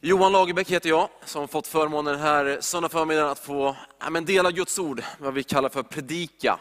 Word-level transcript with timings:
Johan 0.00 0.32
Lagerbäck 0.32 0.70
heter 0.70 0.88
jag, 0.88 1.08
som 1.24 1.48
fått 1.48 1.66
förmånen 1.66 2.12
den 2.12 2.22
här 2.22 2.58
söndag 2.60 2.88
förmiddagen 2.88 3.30
att 3.30 3.38
få 3.38 3.76
ja, 4.00 4.10
men 4.10 4.24
dela 4.24 4.50
Guds 4.50 4.78
ord, 4.78 5.02
vad 5.18 5.34
vi 5.34 5.42
kallar 5.42 5.68
för 5.68 5.82
predika. 5.82 6.60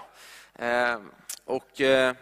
Eh, 0.56 0.98
och, 1.46 1.82
eh, 1.82 2.14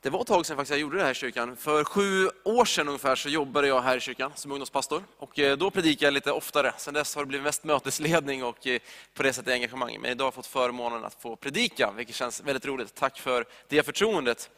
det 0.00 0.10
var 0.10 0.20
ett 0.20 0.26
tag 0.26 0.46
sedan 0.46 0.56
faktiskt 0.56 0.70
jag 0.70 0.80
gjorde 0.80 0.96
det 0.96 1.02
här 1.02 1.10
i 1.10 1.14
kyrkan. 1.14 1.56
För 1.56 1.84
sju 1.84 2.28
år 2.44 2.64
sedan 2.64 2.88
ungefär 2.88 3.16
så 3.16 3.28
jobbade 3.28 3.68
jag 3.68 3.82
här 3.82 3.96
i 3.96 4.00
kyrkan 4.00 4.32
som 4.34 4.52
ungdomspastor. 4.52 5.04
Och 5.18 5.38
eh, 5.38 5.56
då 5.56 5.70
predikade 5.70 6.06
jag 6.06 6.14
lite 6.14 6.32
oftare. 6.32 6.72
Sedan 6.78 6.94
dess 6.94 7.14
har 7.14 7.22
det 7.22 7.26
blivit 7.26 7.44
mest 7.44 7.64
mötesledning 7.64 8.44
och 8.44 8.66
eh, 8.66 8.80
på 9.14 9.22
det 9.22 9.32
sättet 9.32 9.52
engagemang. 9.52 9.98
Men 10.00 10.10
idag 10.10 10.24
har 10.24 10.26
jag 10.26 10.34
fått 10.34 10.46
förmånen 10.46 11.04
att 11.04 11.14
få 11.22 11.36
predika, 11.36 11.92
vilket 11.96 12.16
känns 12.16 12.40
väldigt 12.40 12.66
roligt. 12.66 12.94
Tack 12.94 13.18
för 13.18 13.44
det 13.68 13.82
förtroendet. 13.82 14.50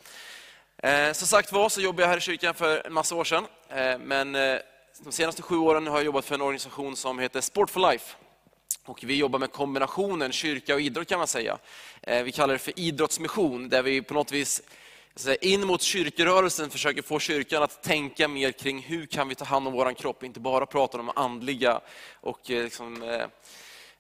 Eh, 0.83 1.13
som 1.13 1.27
sagt 1.27 1.53
var 1.53 1.69
så 1.69 1.81
jobbade 1.81 2.03
jag 2.03 2.09
här 2.09 2.17
i 2.17 2.21
kyrkan 2.21 2.55
för 2.55 2.87
en 2.87 2.93
massa 2.93 3.15
år 3.15 3.25
sedan. 3.25 3.47
Eh, 3.69 3.99
men 3.99 4.37
de 5.05 5.13
senaste 5.13 5.43
sju 5.43 5.57
åren 5.57 5.87
har 5.87 5.97
jag 5.97 6.05
jobbat 6.05 6.25
för 6.25 6.35
en 6.35 6.41
organisation 6.41 6.97
som 6.97 7.19
heter 7.19 7.41
Sport 7.41 7.71
for 7.71 7.91
Life. 7.93 8.17
Och 8.85 9.05
vi 9.05 9.17
jobbar 9.17 9.39
med 9.39 9.53
kombinationen 9.53 10.33
kyrka 10.33 10.75
och 10.75 10.81
idrott 10.81 11.09
kan 11.09 11.19
man 11.19 11.27
säga. 11.27 11.59
Eh, 12.03 12.23
vi 12.23 12.33
kallar 12.33 12.53
det 12.53 12.59
för 12.59 12.79
idrottsmission, 12.81 13.69
där 13.69 13.83
vi 13.83 14.03
på 14.03 14.15
något 14.15 14.33
vis 14.33 14.63
in 15.41 15.67
mot 15.67 15.83
kyrkorörelsen 15.83 16.71
försöker 16.71 17.03
få 17.03 17.19
kyrkan 17.19 17.63
att 17.63 17.83
tänka 17.83 18.29
mer 18.29 18.53
kring 18.53 18.83
hur 18.83 19.07
kan 19.07 19.29
vi 19.29 19.35
ta 19.35 19.45
hand 19.45 19.67
om 19.69 19.73
vår 19.73 19.95
kropp, 19.95 20.23
inte 20.23 20.41
bara 20.41 20.67
prata 20.67 20.99
om 20.99 21.11
andliga 21.15 21.81
och 22.21 22.51
eh, 22.51 22.65
liksom, 22.65 23.03
eh, 23.03 23.27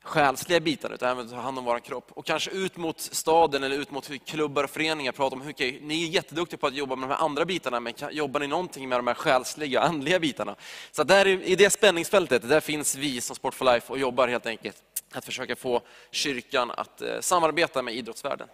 själsliga 0.07 0.61
bitar, 0.61 0.91
utan 0.95 1.11
även 1.11 1.29
ta 1.29 1.37
hand 1.37 1.59
om 1.59 1.65
vår 1.65 1.81
kropp. 1.81 2.11
Och 2.11 2.27
kanske 2.27 2.51
ut 2.51 2.77
mot 2.77 3.01
staden 3.01 3.63
eller 3.63 3.77
ut 3.77 3.91
mot 3.91 4.11
klubbar 4.27 4.65
och 4.65 4.71
föreningar, 4.71 5.13
prata 5.13 5.37
om 5.37 5.43
hur 5.43 5.51
okay, 5.51 5.79
ni 5.83 6.05
är 6.05 6.09
jätteduktiga 6.09 6.59
på 6.59 6.67
att 6.67 6.75
jobba 6.75 6.97
med 6.97 7.09
de 7.09 7.15
här 7.15 7.25
andra 7.25 7.45
bitarna, 7.45 7.81
men 7.81 7.93
jobbar 8.11 8.41
ni 8.41 8.47
någonting 8.47 8.89
med 8.89 8.99
de 8.99 9.07
här 9.07 9.15
själsliga, 9.15 9.81
andliga 9.81 10.19
bitarna? 10.19 10.57
Så 10.91 11.05
där 11.05 11.27
i 11.27 11.57
det 11.57 11.71
spänningsfältet, 11.71 12.49
där 12.49 12.61
finns 12.61 12.97
vi 12.97 13.21
som 13.21 13.37
Sport 13.37 13.55
for 13.55 13.65
Life 13.65 13.93
och 13.93 13.99
jobbar 13.99 14.29
helt 14.29 14.47
enkelt 14.47 14.77
att 15.13 15.25
försöka 15.25 15.57
få 15.57 15.81
kyrkan 16.11 16.71
att 16.71 17.03
eh, 17.03 17.21
samarbeta 17.21 17.83
med 17.83 17.95
idrottsvärlden. 17.95 18.49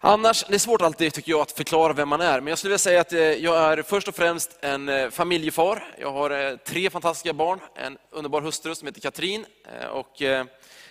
Annars, 0.00 0.44
det 0.48 0.54
är 0.54 0.58
svårt 0.58 0.82
alltid 0.82 1.12
tycker 1.12 1.32
jag 1.32 1.40
att 1.40 1.52
förklara 1.52 1.92
vem 1.92 2.08
man 2.08 2.20
är, 2.20 2.40
men 2.40 2.46
jag 2.48 2.58
skulle 2.58 2.68
vilja 2.68 2.78
säga 2.78 3.00
att 3.00 3.12
eh, 3.12 3.20
jag 3.20 3.56
är 3.56 3.82
först 3.82 4.08
och 4.08 4.14
främst 4.14 4.58
en 4.60 4.88
eh, 4.88 5.10
familjefar. 5.10 5.94
Jag 5.98 6.12
har 6.12 6.30
eh, 6.30 6.56
tre 6.56 6.90
fantastiska 6.90 7.32
barn, 7.32 7.60
en 7.74 7.98
underbar 8.10 8.40
hustru 8.40 8.74
som 8.74 8.86
heter 8.86 9.00
Katrin 9.00 9.46
och 9.90 10.20
jag 10.20 10.48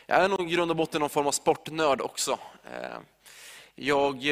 är 0.07 0.27
nog 0.27 0.51
i 0.51 0.53
grund 0.53 0.71
och 0.71 0.77
botten 0.77 0.99
någon 1.01 1.09
form 1.09 1.27
av 1.27 1.31
sportnörd 1.31 2.01
också. 2.01 2.39
Jag 3.75 4.23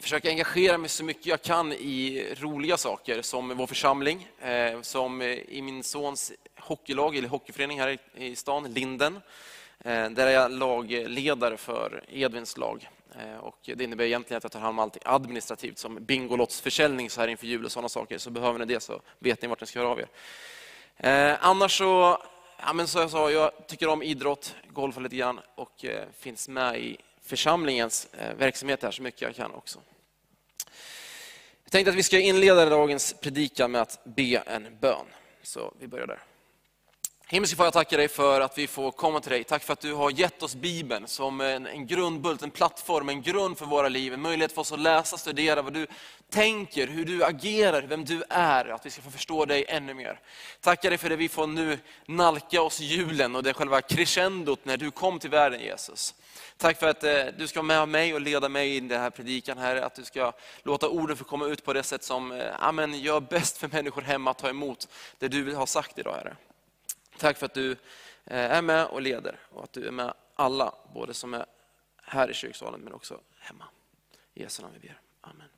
försöker 0.00 0.28
engagera 0.28 0.78
mig 0.78 0.88
så 0.88 1.04
mycket 1.04 1.26
jag 1.26 1.42
kan 1.42 1.72
i 1.72 2.26
roliga 2.38 2.76
saker, 2.76 3.22
som 3.22 3.56
vår 3.56 3.66
församling, 3.66 4.28
som 4.82 5.22
i 5.22 5.62
min 5.62 5.82
sons 5.82 6.32
hockeylag, 6.58 7.16
eller 7.16 7.28
hockeyförening 7.28 7.80
här 7.80 7.98
i 8.14 8.36
stan, 8.36 8.72
Linden. 8.72 9.20
Där 9.84 10.26
är 10.26 10.30
jag 10.30 10.50
lagledare 10.50 11.56
för 11.56 12.04
Edvins 12.08 12.56
lag. 12.56 12.88
Eh, 13.18 13.36
och 13.36 13.58
det 13.64 13.84
innebär 13.84 14.04
egentligen 14.04 14.36
att 14.38 14.44
jag 14.44 14.52
tar 14.52 14.60
hand 14.60 14.70
om 14.70 14.78
allt 14.78 14.96
administrativt 15.04 15.78
som 15.78 16.04
Bingolottsförsäljning 16.04 17.10
så 17.10 17.20
här 17.20 17.28
inför 17.28 17.46
jul 17.46 17.64
och 17.64 17.72
sådana 17.72 17.88
saker. 17.88 18.18
Så 18.18 18.30
behöver 18.30 18.58
ni 18.58 18.64
det 18.64 18.80
så 18.80 19.00
vet 19.18 19.42
ni 19.42 19.48
vart 19.48 19.60
ni 19.60 19.66
ska 19.66 19.78
höra 19.78 19.88
av 19.88 20.00
er. 20.00 20.08
Eh, 20.96 21.36
annars 21.40 21.78
så, 21.78 22.22
ja, 22.58 22.72
men 22.72 22.88
som 22.88 23.00
jag 23.00 23.10
sa, 23.10 23.30
jag 23.30 23.66
tycker 23.66 23.88
om 23.88 24.02
idrott, 24.02 24.54
golfar 24.68 25.00
lite 25.00 25.16
grann 25.16 25.40
och 25.54 25.84
eh, 25.84 26.04
finns 26.18 26.48
med 26.48 26.80
i 26.80 26.96
församlingens 27.22 28.08
eh, 28.12 28.34
verksamhet 28.34 28.82
här 28.82 28.90
så 28.90 29.02
mycket 29.02 29.22
jag 29.22 29.34
kan 29.34 29.54
också. 29.54 29.78
Jag 31.64 31.72
tänkte 31.72 31.90
att 31.90 31.96
vi 31.96 32.02
ska 32.02 32.18
inleda 32.18 32.70
dagens 32.70 33.14
predikan 33.20 33.70
med 33.70 33.80
att 33.80 34.00
be 34.04 34.42
en 34.46 34.78
bön. 34.80 35.06
Så 35.42 35.74
vi 35.78 35.88
börjar 35.88 36.06
där. 36.06 36.22
Himmelske 37.28 37.56
Far, 37.56 37.64
jag 37.64 37.72
tackar 37.72 37.98
dig 37.98 38.08
för 38.08 38.40
att 38.40 38.58
vi 38.58 38.66
får 38.66 38.90
komma 38.90 39.20
till 39.20 39.30
dig. 39.30 39.44
Tack 39.44 39.62
för 39.62 39.72
att 39.72 39.80
du 39.80 39.94
har 39.94 40.10
gett 40.10 40.42
oss 40.42 40.54
Bibeln 40.54 41.06
som 41.06 41.40
en, 41.40 41.66
en 41.66 41.86
grundbult, 41.86 42.42
en 42.42 42.50
plattform, 42.50 43.08
en 43.08 43.22
grund 43.22 43.58
för 43.58 43.66
våra 43.66 43.88
liv. 43.88 44.14
En 44.14 44.20
möjlighet 44.20 44.52
för 44.52 44.60
oss 44.60 44.72
att 44.72 44.80
läsa, 44.80 45.16
studera 45.18 45.62
vad 45.62 45.72
du 45.72 45.86
tänker, 46.30 46.86
hur 46.86 47.04
du 47.04 47.24
agerar, 47.24 47.82
vem 47.82 48.04
du 48.04 48.22
är. 48.28 48.68
Att 48.68 48.86
vi 48.86 48.90
ska 48.90 49.02
få 49.02 49.10
förstå 49.10 49.44
dig 49.44 49.64
ännu 49.68 49.94
mer. 49.94 50.20
Tackar 50.60 50.90
dig 50.90 50.98
för 50.98 51.08
det 51.08 51.16
vi 51.16 51.28
får 51.28 51.46
nu 51.46 51.78
nalka 52.06 52.62
oss 52.62 52.80
julen 52.80 53.36
och 53.36 53.42
det 53.42 53.54
själva 53.54 53.80
crescendot 53.80 54.64
när 54.64 54.76
du 54.76 54.90
kom 54.90 55.18
till 55.18 55.30
världen 55.30 55.60
Jesus. 55.60 56.14
Tack 56.56 56.78
för 56.78 56.88
att 56.88 57.04
eh, 57.04 57.24
du 57.38 57.48
ska 57.48 57.62
vara 57.62 57.66
med 57.66 57.88
mig 57.88 58.14
och 58.14 58.20
leda 58.20 58.48
mig 58.48 58.76
i 58.76 58.80
den 58.80 59.00
här 59.00 59.10
predikan, 59.10 59.58
Herre. 59.58 59.84
Att 59.84 59.94
du 59.94 60.04
ska 60.04 60.32
låta 60.62 60.88
orden 60.88 61.16
få 61.16 61.24
komma 61.24 61.46
ut 61.46 61.64
på 61.64 61.72
det 61.72 61.82
sätt 61.82 62.04
som 62.04 62.32
eh, 62.32 62.46
amen, 62.58 63.00
gör 63.00 63.20
bäst 63.20 63.58
för 63.58 63.68
människor 63.68 64.02
hemma 64.02 64.30
att 64.30 64.38
ta 64.38 64.48
emot 64.48 64.88
det 65.18 65.28
du 65.28 65.54
har 65.54 65.66
sagt 65.66 65.98
idag, 65.98 66.14
Herre. 66.14 66.36
Tack 67.18 67.38
för 67.38 67.46
att 67.46 67.54
du 67.54 67.70
eh, 68.24 68.56
är 68.56 68.62
med 68.62 68.86
och 68.86 69.02
leder 69.02 69.38
och 69.50 69.64
att 69.64 69.72
du 69.72 69.86
är 69.86 69.90
med 69.90 70.14
alla, 70.34 70.74
både 70.94 71.14
som 71.14 71.34
är 71.34 71.46
här 72.02 72.30
i 72.30 72.34
kyrksalen 72.34 72.80
men 72.80 72.92
också 72.92 73.20
hemma. 73.40 73.64
I 74.34 74.42
Jesu 74.42 74.62
namn 74.62 74.74
vi 74.80 74.88
ber. 74.88 75.00
Amen. 75.20 75.48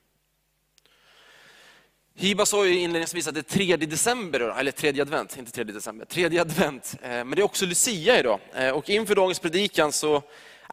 Hiba 2.15 2.47
sa 2.47 2.67
ju 2.67 2.79
inledningsvis 2.79 3.29
att 3.29 3.35
det 3.35 3.41
är 3.41 3.43
tredje 3.43 3.87
december, 3.87 4.41
eller 4.41 4.71
tredje 4.71 5.03
advent, 5.03 5.37
inte 5.39 5.53
tredje 5.53 5.75
december, 5.75 6.05
tredje 6.05 6.41
advent. 6.41 6.95
Eh, 7.03 7.09
men 7.09 7.31
det 7.31 7.41
är 7.41 7.45
också 7.45 7.67
Lucia 7.67 8.19
idag. 8.19 8.41
Eh, 8.55 8.71
och 8.71 8.91
inför 8.91 9.15
dagens 9.15 9.39
predikan 9.39 9.93
så, 9.93 10.23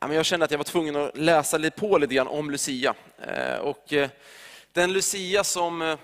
jag 0.01 0.25
kände 0.25 0.45
att 0.45 0.51
jag 0.51 0.57
var 0.57 0.63
tvungen 0.63 0.95
att 0.95 1.18
läsa 1.18 1.57
lite 1.57 1.79
på 1.79 1.97
lite 1.97 2.13
grann 2.13 2.28
om 2.28 2.51
Lucia. 2.51 2.95
Och 3.62 3.94
den 4.72 4.94
Lucia 4.94 5.44
som 5.44 5.97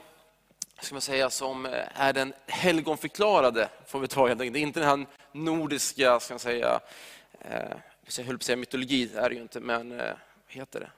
ska 0.81 0.96
man 0.96 1.02
säga, 1.02 1.30
som 1.30 1.66
eh, 1.66 2.02
är 2.02 2.14
den 2.14 2.34
helgonförklarade, 2.47 3.69
får 3.88 4.00
vi 4.00 4.08
ta 4.08 4.28
helt 4.28 4.42
enkelt. 4.42 4.53
Det 4.53 4.59
är 4.59 4.62
inte 4.62 4.80
den 4.80 4.90
här 4.90 5.06
nordiska, 5.31 6.19
ska 6.19 6.34
man 6.34 6.40
säga, 6.40 6.80
eh, 7.40 7.78
jag 8.18 8.24
höll 8.24 8.38
på 8.38 8.42
att 8.42 8.44
säga 8.44 8.56
mytologi, 8.56 9.09
är 9.16 9.30
det 9.30 9.36
ju 9.36 9.41
inte, 9.41 9.59
men 9.59 10.00
eh, 10.00 10.14
heter 10.47 10.80
det? 10.80 10.90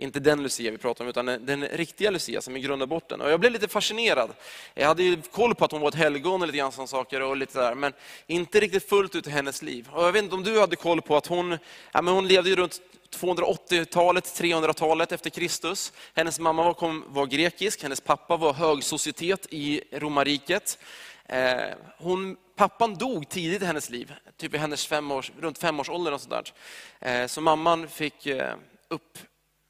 Inte 0.00 0.20
den 0.20 0.42
Lucia 0.42 0.70
vi 0.70 0.78
pratar 0.78 1.04
om, 1.04 1.10
utan 1.10 1.26
den, 1.26 1.64
riktiga 1.64 2.10
Lucia 2.10 2.42
som 2.42 2.56
är 2.56 2.60
grund 2.60 2.82
och 2.82 2.88
botten. 2.88 3.20
Och 3.20 3.30
jag 3.30 3.40
blev 3.40 3.52
lite 3.52 3.68
fascinerad. 3.68 4.30
Jag 4.74 4.86
hade 4.86 5.02
ju 5.02 5.22
koll 5.22 5.54
på 5.54 5.64
att 5.64 5.72
hon 5.72 5.80
var 5.80 5.88
ett 5.88 5.94
helgon 5.94 6.40
och 6.40 6.46
lite 6.46 6.58
grann 6.58 6.72
sådana 6.72 6.86
saker, 6.86 7.22
och 7.22 7.36
lite 7.36 7.58
där, 7.58 7.74
men 7.74 7.92
inte 8.26 8.60
riktigt 8.60 8.88
fullt 8.88 9.14
ut 9.14 9.26
i 9.26 9.30
hennes 9.30 9.62
liv. 9.62 9.88
Och 9.92 10.04
jag 10.04 10.12
vet 10.12 10.22
inte 10.22 10.34
om 10.34 10.42
du 10.42 10.60
hade 10.60 10.76
koll 10.76 11.02
på 11.02 11.16
att 11.16 11.26
hon, 11.26 11.58
ja, 11.92 12.02
men 12.02 12.14
hon 12.14 12.28
levde 12.28 12.50
ju 12.50 12.56
runt 12.56 12.80
280-talet, 13.16 14.24
300-talet 14.24 15.12
efter 15.12 15.30
Kristus. 15.30 15.92
Hennes 16.14 16.40
mamma 16.40 16.64
var, 16.64 16.74
kom, 16.74 17.04
var 17.08 17.26
grekisk, 17.26 17.82
hennes 17.82 18.00
pappa 18.00 18.36
var 18.36 18.52
högsocietet 18.52 19.46
i 19.50 19.82
romarriket. 19.92 20.78
Eh, 21.24 21.56
hon, 21.98 22.36
pappan 22.56 22.94
dog 22.94 23.28
tidigt 23.28 23.62
i 23.62 23.64
hennes 23.64 23.90
liv, 23.90 24.12
typ 24.36 24.54
i 24.54 24.58
hennes 24.58 24.86
fem 24.86 25.10
års, 25.12 25.32
runt 25.40 25.58
femårsåldern. 25.58 26.14
Och 26.14 26.20
sådär. 26.20 26.42
Eh, 27.00 27.26
så 27.26 27.40
mamman 27.40 27.88
fick 27.88 28.26
eh, 28.26 28.54
upp, 28.88 29.18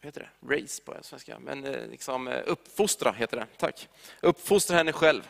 heter 0.08 0.30
det? 0.41 0.54
Race 0.54 0.82
på 0.82 0.94
svenska, 1.02 1.38
men 1.38 1.64
eh, 1.64 1.86
liksom, 1.91 2.28
eh, 2.28 2.42
uppfostra 2.46 3.12
heter 3.12 3.36
det. 3.36 3.46
Tack. 3.56 3.88
Uppfostra 4.20 4.76
henne 4.76 4.92
själv. 4.92 5.28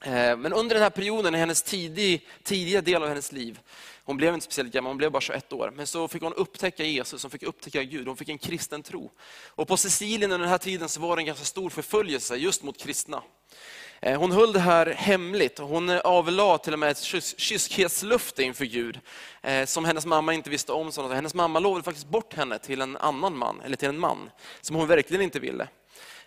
Eh, 0.00 0.36
men 0.36 0.52
under 0.52 0.74
den 0.74 0.82
här 0.82 0.90
perioden, 0.90 1.34
i 1.34 1.38
hennes 1.38 1.62
tidig, 1.62 2.28
tidiga 2.42 2.80
del 2.80 3.02
av 3.02 3.08
hennes 3.08 3.32
liv, 3.32 3.60
hon 4.04 4.16
blev 4.16 4.34
inte 4.34 4.44
speciellt 4.44 4.72
gammal, 4.72 4.90
hon 4.90 4.98
blev 4.98 5.10
bara 5.10 5.20
21 5.20 5.52
år. 5.52 5.72
Men 5.76 5.86
så 5.86 6.08
fick 6.08 6.22
hon 6.22 6.34
upptäcka 6.34 6.84
Jesus, 6.84 7.22
hon 7.22 7.30
fick 7.30 7.42
upptäcka 7.42 7.82
Gud, 7.82 8.06
hon 8.06 8.16
fick 8.16 8.28
en 8.28 8.38
kristen 8.38 8.82
tro. 8.82 9.10
Och 9.46 9.68
på 9.68 9.76
Sicilien 9.76 10.32
under 10.32 10.38
den 10.38 10.48
här 10.48 10.58
tiden 10.58 10.88
så 10.88 11.00
var 11.00 11.16
det 11.16 11.22
en 11.22 11.26
ganska 11.26 11.44
stor 11.44 11.70
förföljelse 11.70 12.36
just 12.36 12.62
mot 12.62 12.78
kristna. 12.78 13.22
Eh, 14.06 14.18
hon 14.18 14.32
höll 14.32 14.52
det 14.52 14.60
här 14.60 14.86
hemligt 14.86 15.58
och 15.58 15.68
hon 15.68 15.90
avlade 15.90 16.64
till 16.64 16.72
och 16.72 16.78
med 16.78 16.90
ett 16.90 17.02
kyskhetslöfte 17.36 18.42
inför 18.42 18.64
Gud, 18.64 19.00
eh, 19.42 19.64
som 19.64 19.84
hennes 19.84 20.06
mamma 20.06 20.34
inte 20.34 20.50
visste 20.50 20.72
om. 20.72 20.90
Hennes 21.12 21.34
mamma 21.34 21.58
lovade 21.58 21.84
faktiskt 21.84 22.08
bort 22.08 22.34
henne 22.34 22.58
till 22.58 22.80
en 22.80 22.96
annan 22.96 23.36
man, 23.36 23.60
eller 23.64 23.76
till 23.76 23.88
en 23.88 23.98
man, 23.98 24.30
som 24.60 24.76
hon 24.76 24.86
verkligen 24.86 25.22
inte 25.22 25.40
ville. 25.40 25.68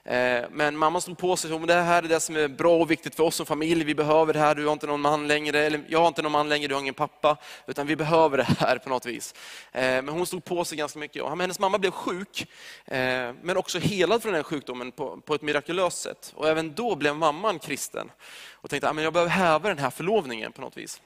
Eh, 0.07 0.45
men 0.51 0.77
mamma 0.77 1.01
stod 1.01 1.17
på 1.17 1.35
sig, 1.35 1.59
det 1.59 1.73
här 1.73 2.03
är 2.03 2.07
det 2.07 2.19
som 2.19 2.35
är 2.35 2.47
bra 2.47 2.77
och 2.77 2.91
viktigt 2.91 3.15
för 3.15 3.23
oss 3.23 3.35
som 3.35 3.45
familj, 3.45 3.83
vi 3.83 3.95
behöver 3.95 4.33
det 4.33 4.39
här, 4.39 4.55
du 4.55 4.65
har 4.65 4.73
inte 4.73 4.87
någon 4.87 5.01
man 5.01 5.27
längre, 5.27 5.59
eller 5.59 5.83
jag 5.87 5.99
har 5.99 6.07
inte 6.07 6.21
någon 6.21 6.31
man 6.31 6.49
längre, 6.49 6.67
du 6.67 6.73
har 6.73 6.81
ingen 6.81 6.93
pappa, 6.93 7.37
utan 7.67 7.87
vi 7.87 7.95
behöver 7.95 8.37
det 8.37 8.43
här 8.43 8.77
på 8.77 8.89
något 8.89 9.05
vis. 9.05 9.33
Eh, 9.71 9.81
men 9.81 10.09
hon 10.09 10.25
stod 10.25 10.45
på 10.45 10.65
sig 10.65 10.77
ganska 10.77 10.99
mycket. 10.99 11.23
Och 11.23 11.29
hennes 11.29 11.59
mamma 11.59 11.77
blev 11.77 11.91
sjuk, 11.91 12.47
eh, 12.85 13.33
men 13.41 13.57
också 13.57 13.79
helad 13.79 14.21
från 14.21 14.33
den 14.33 14.43
sjukdomen 14.43 14.91
på, 14.91 15.21
på 15.25 15.35
ett 15.35 15.41
mirakulöst 15.41 16.01
sätt. 16.01 16.33
Och 16.35 16.47
även 16.47 16.73
då 16.73 16.95
blev 16.95 17.15
mamman 17.15 17.59
kristen 17.59 18.11
och 18.53 18.69
tänkte 18.69 18.89
att 18.89 19.03
jag 19.03 19.13
behöver 19.13 19.31
häva 19.31 19.69
den 19.69 19.79
här 19.79 19.89
förlovningen 19.89 20.51
på 20.51 20.61
något 20.61 20.77
vis 20.77 21.01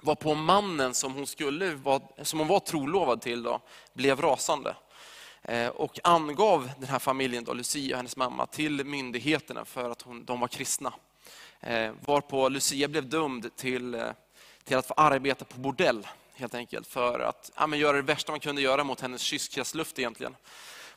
var 0.00 0.14
på 0.14 0.34
mannen 0.34 0.94
som 0.94 1.14
hon, 1.14 1.26
skulle, 1.26 1.78
som 2.22 2.38
hon 2.38 2.48
var 2.48 2.60
trolovad 2.60 3.20
till 3.20 3.42
då, 3.42 3.60
blev 3.92 4.20
rasande. 4.20 4.74
Eh, 5.44 5.68
och 5.68 5.98
angav 6.04 6.70
den 6.78 6.88
här 6.88 6.98
familjen, 6.98 7.44
då, 7.44 7.52
Lucia 7.52 7.94
och 7.94 7.96
hennes 7.96 8.16
mamma, 8.16 8.46
till 8.46 8.84
myndigheterna 8.84 9.64
för 9.64 9.90
att 9.90 10.02
hon, 10.02 10.24
de 10.24 10.40
var 10.40 10.48
kristna. 10.48 10.92
Eh, 11.60 11.92
varpå 12.06 12.48
Lucia 12.48 12.88
blev 12.88 13.08
dömd 13.08 13.56
till, 13.56 13.94
eh, 13.94 14.06
till 14.64 14.76
att 14.76 14.86
få 14.86 14.94
arbeta 14.94 15.44
på 15.44 15.58
bordell, 15.58 16.06
helt 16.34 16.54
enkelt, 16.54 16.86
för 16.86 17.20
att 17.20 17.50
ja, 17.56 17.76
göra 17.76 17.96
det 17.96 18.02
värsta 18.02 18.32
man 18.32 18.40
kunde 18.40 18.62
göra 18.62 18.84
mot 18.84 19.00
hennes 19.00 19.22
kyskhetslöfte 19.22 20.02
egentligen. 20.02 20.36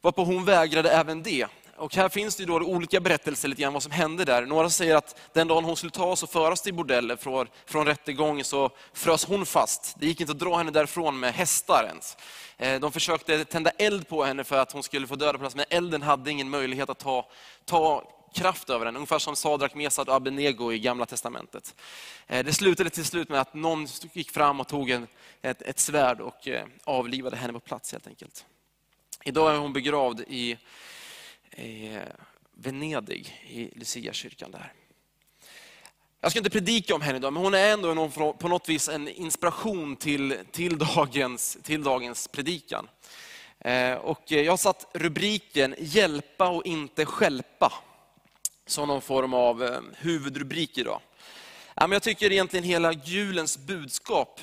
Varpå 0.02 0.24
hon 0.24 0.46
vägrade 0.46 0.90
även 0.90 1.24
det. 1.24 1.48
Och 1.78 1.96
här 1.96 2.10
finns 2.10 2.36
det 2.36 2.44
ju 2.44 2.48
då 2.48 2.56
olika 2.56 3.00
berättelser 3.00 3.48
lite 3.48 3.62
grann 3.62 3.74
vad 3.74 3.84
som 3.84 3.92
hände 3.92 4.26
där. 4.26 4.46
Några 4.46 4.70
säger 4.70 4.96
att 4.96 5.20
den 5.34 5.48
dagen 5.48 5.64
hon 5.64 5.78
skulle 5.78 5.92
tas 5.92 6.24
och 6.24 6.30
föras 6.30 6.62
till 6.62 6.74
bordellen 6.74 7.18
från, 7.18 7.48
från 7.66 7.86
rättegången 7.86 8.46
så 8.46 8.70
frös 8.94 9.26
hon 9.26 9.46
fast. 9.46 9.96
Det 10.00 10.08
gick 10.08 10.22
inte 10.22 10.32
att 10.32 10.40
dra 10.40 10.58
henne 10.58 10.72
därifrån 10.72 11.20
med 11.20 11.34
hästar 11.34 11.86
ens. 11.88 12.18
Eh, 12.58 12.80
de 12.80 12.92
försökte 12.92 13.46
tända 13.46 13.70
eld 13.70 14.08
på 14.08 14.24
henne 14.24 14.44
för 14.44 14.58
att 14.58 14.72
hon 14.72 14.84
skulle 14.84 15.08
få 15.08 15.16
döda 15.16 15.34
på 15.34 15.40
plats, 15.40 15.56
men 15.56 15.66
elden 15.70 16.02
hade 16.02 16.32
ingen 16.32 16.50
möjlighet 16.50 16.90
att 16.90 17.00
ta, 17.00 17.30
ta 17.66 18.04
kraft 18.34 18.70
över 18.70 18.86
henne. 18.86 18.98
Ungefär 18.98 19.20
som 19.20 19.36
Sadrak, 19.36 19.76
Mesad 19.76 20.10
och 20.10 20.16
Abednego 20.16 20.72
i 20.72 20.80
Gamla 20.80 21.06
Testamentet. 21.06 21.76
Eh, 22.28 22.46
det 22.46 22.54
slutade 22.54 22.90
till 22.90 23.06
slut 23.06 23.30
med 23.30 23.42
att 23.42 23.54
någon 23.54 23.88
gick 24.14 24.32
fram 24.32 24.60
och 24.60 24.68
tog 24.68 24.90
en, 24.90 25.08
ett, 25.42 25.62
ett 25.62 25.80
svärd 25.80 26.22
och 26.22 26.48
eh, 26.48 26.66
avlivade 26.84 27.36
henne 27.36 27.54
på 27.54 27.60
plats 27.60 27.92
helt 27.92 28.08
enkelt. 28.08 28.46
Idag 29.24 29.54
är 29.56 29.58
hon 29.58 29.74
begravd 29.74 30.22
i, 30.22 30.58
i 31.58 31.96
eh, 31.96 32.02
Venedig, 32.54 33.42
i 33.50 33.80
Lucia-kyrkan 33.80 34.52
där. 34.52 34.74
Jag 36.22 36.32
ska 36.32 36.40
inte 36.40 36.50
predika 36.50 36.96
om 36.96 37.02
henne 37.02 37.18
idag, 37.18 37.34
men 37.34 37.44
hon 37.44 37.54
är 37.54 37.74
ändå 37.74 38.10
på 38.34 38.48
något 38.48 38.70
vis 38.70 38.90
en 38.90 39.08
inspiration 39.08 39.96
till, 39.96 40.38
till, 40.52 40.78
dagens, 40.78 41.58
till 41.64 41.84
dagens 41.84 42.28
predikan. 42.28 42.88
Eh, 43.60 43.94
och 43.94 44.32
eh, 44.32 44.42
jag 44.42 44.52
har 44.52 44.58
satt 44.58 44.86
rubriken 44.94 45.76
Hjälpa 45.78 46.50
och 46.50 46.66
inte 46.66 47.06
skälpa 47.06 47.74
som 48.66 48.88
någon 48.88 49.02
form 49.02 49.34
av 49.34 49.86
huvudrubrik 49.98 50.78
idag. 50.78 51.02
Jag 51.76 52.04
tycker 52.04 52.32
egentligen 52.32 52.64
hela 52.64 52.94
julens 52.94 53.58
budskap 53.58 54.42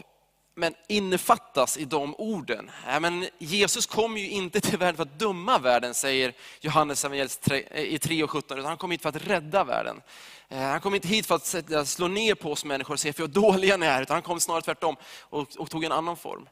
men 0.54 0.74
innefattas 0.88 1.76
i 1.76 1.84
de 1.84 2.14
orden. 2.14 2.70
men 3.00 3.26
Jesus 3.38 3.86
kom 3.86 4.16
ju 4.18 4.30
inte 4.30 4.60
till 4.60 4.78
världen 4.78 4.96
för 4.96 5.02
att 5.02 5.18
döma 5.18 5.58
världen, 5.58 5.94
säger 5.94 6.32
Johannes 6.60 7.04
eh, 7.04 7.82
i 7.82 7.98
3 7.98 8.22
och 8.24 8.30
17, 8.30 8.58
utan 8.58 8.68
han 8.68 8.76
kom 8.76 8.90
hit 8.90 9.02
för 9.02 9.08
att 9.08 9.26
rädda 9.26 9.64
världen. 9.64 10.02
Eh, 10.48 10.58
han 10.58 10.80
kom 10.80 10.94
inte 10.94 11.08
hit 11.08 11.26
för 11.26 11.34
att 11.34 11.88
slå 11.88 12.08
ner 12.08 12.34
på 12.34 12.52
oss 12.52 12.64
människor 12.64 12.94
och 12.94 13.00
se 13.00 13.12
hur 13.16 13.26
dåliga 13.26 13.76
ni 13.76 13.86
är, 13.86 14.02
utan 14.02 14.14
han 14.14 14.22
kom 14.22 14.40
snarare 14.40 14.62
tvärtom 14.62 14.96
och, 15.20 15.56
och 15.56 15.70
tog 15.70 15.84
en 15.84 15.92
annan 15.92 16.16
form. 16.16 16.48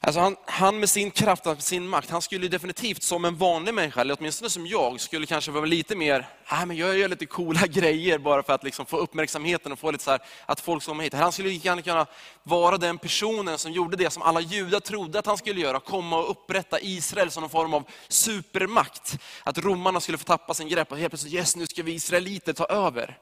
Alltså 0.00 0.20
han, 0.20 0.36
han, 0.44 0.80
med 0.80 0.88
sin 0.88 1.10
kraft, 1.10 1.44
med 1.44 1.62
sin 1.62 1.88
makt, 1.88 2.10
han 2.10 2.22
skulle 2.22 2.48
definitivt 2.48 3.02
som 3.02 3.24
en 3.24 3.36
vanlig 3.36 3.74
människa, 3.74 4.00
eller 4.00 4.16
åtminstone 4.18 4.50
som 4.50 4.66
jag, 4.66 5.00
skulle 5.00 5.26
kanske 5.26 5.50
vara 5.50 5.64
lite 5.64 5.96
mer, 5.96 6.28
ah, 6.46 6.66
men 6.66 6.76
jag 6.76 6.98
gör 6.98 7.08
lite 7.08 7.26
coola 7.26 7.60
grejer 7.66 8.18
bara 8.18 8.42
för 8.42 8.52
att 8.52 8.64
liksom 8.64 8.86
få 8.86 8.96
uppmärksamheten 8.96 9.72
och 9.72 9.78
få 9.78 9.90
lite 9.90 10.04
så 10.04 10.10
här, 10.10 10.20
att 10.46 10.60
folk 10.60 10.82
ska 10.82 10.90
komma 10.90 11.02
hit. 11.02 11.14
Han 11.14 11.32
skulle 11.32 11.50
gärna 11.50 11.82
kunna 11.82 12.06
vara 12.42 12.78
den 12.78 12.98
personen 12.98 13.58
som 13.58 13.72
gjorde 13.72 13.96
det 13.96 14.10
som 14.10 14.22
alla 14.22 14.40
judar 14.40 14.80
trodde 14.80 15.18
att 15.18 15.26
han 15.26 15.38
skulle 15.38 15.60
göra, 15.60 15.80
komma 15.80 16.18
och 16.18 16.30
upprätta 16.30 16.80
Israel 16.80 17.30
som 17.30 17.40
någon 17.40 17.50
form 17.50 17.74
av 17.74 17.84
supermakt. 18.08 19.18
Att 19.44 19.58
romarna 19.58 20.00
skulle 20.00 20.18
få 20.18 20.24
tappa 20.24 20.54
sin 20.54 20.68
grepp 20.68 20.92
och 20.92 20.98
helt 20.98 21.10
plötsligt, 21.10 21.34
yes 21.34 21.56
nu 21.56 21.66
ska 21.66 21.82
vi 21.82 21.92
israeliter 21.92 22.52
ta 22.52 22.64
över. 22.64 23.18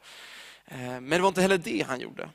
Eh, 0.66 0.78
men 0.78 1.10
det 1.10 1.20
var 1.20 1.28
inte 1.28 1.42
heller 1.42 1.58
det 1.58 1.84
han 1.88 2.00
gjorde. 2.00 2.28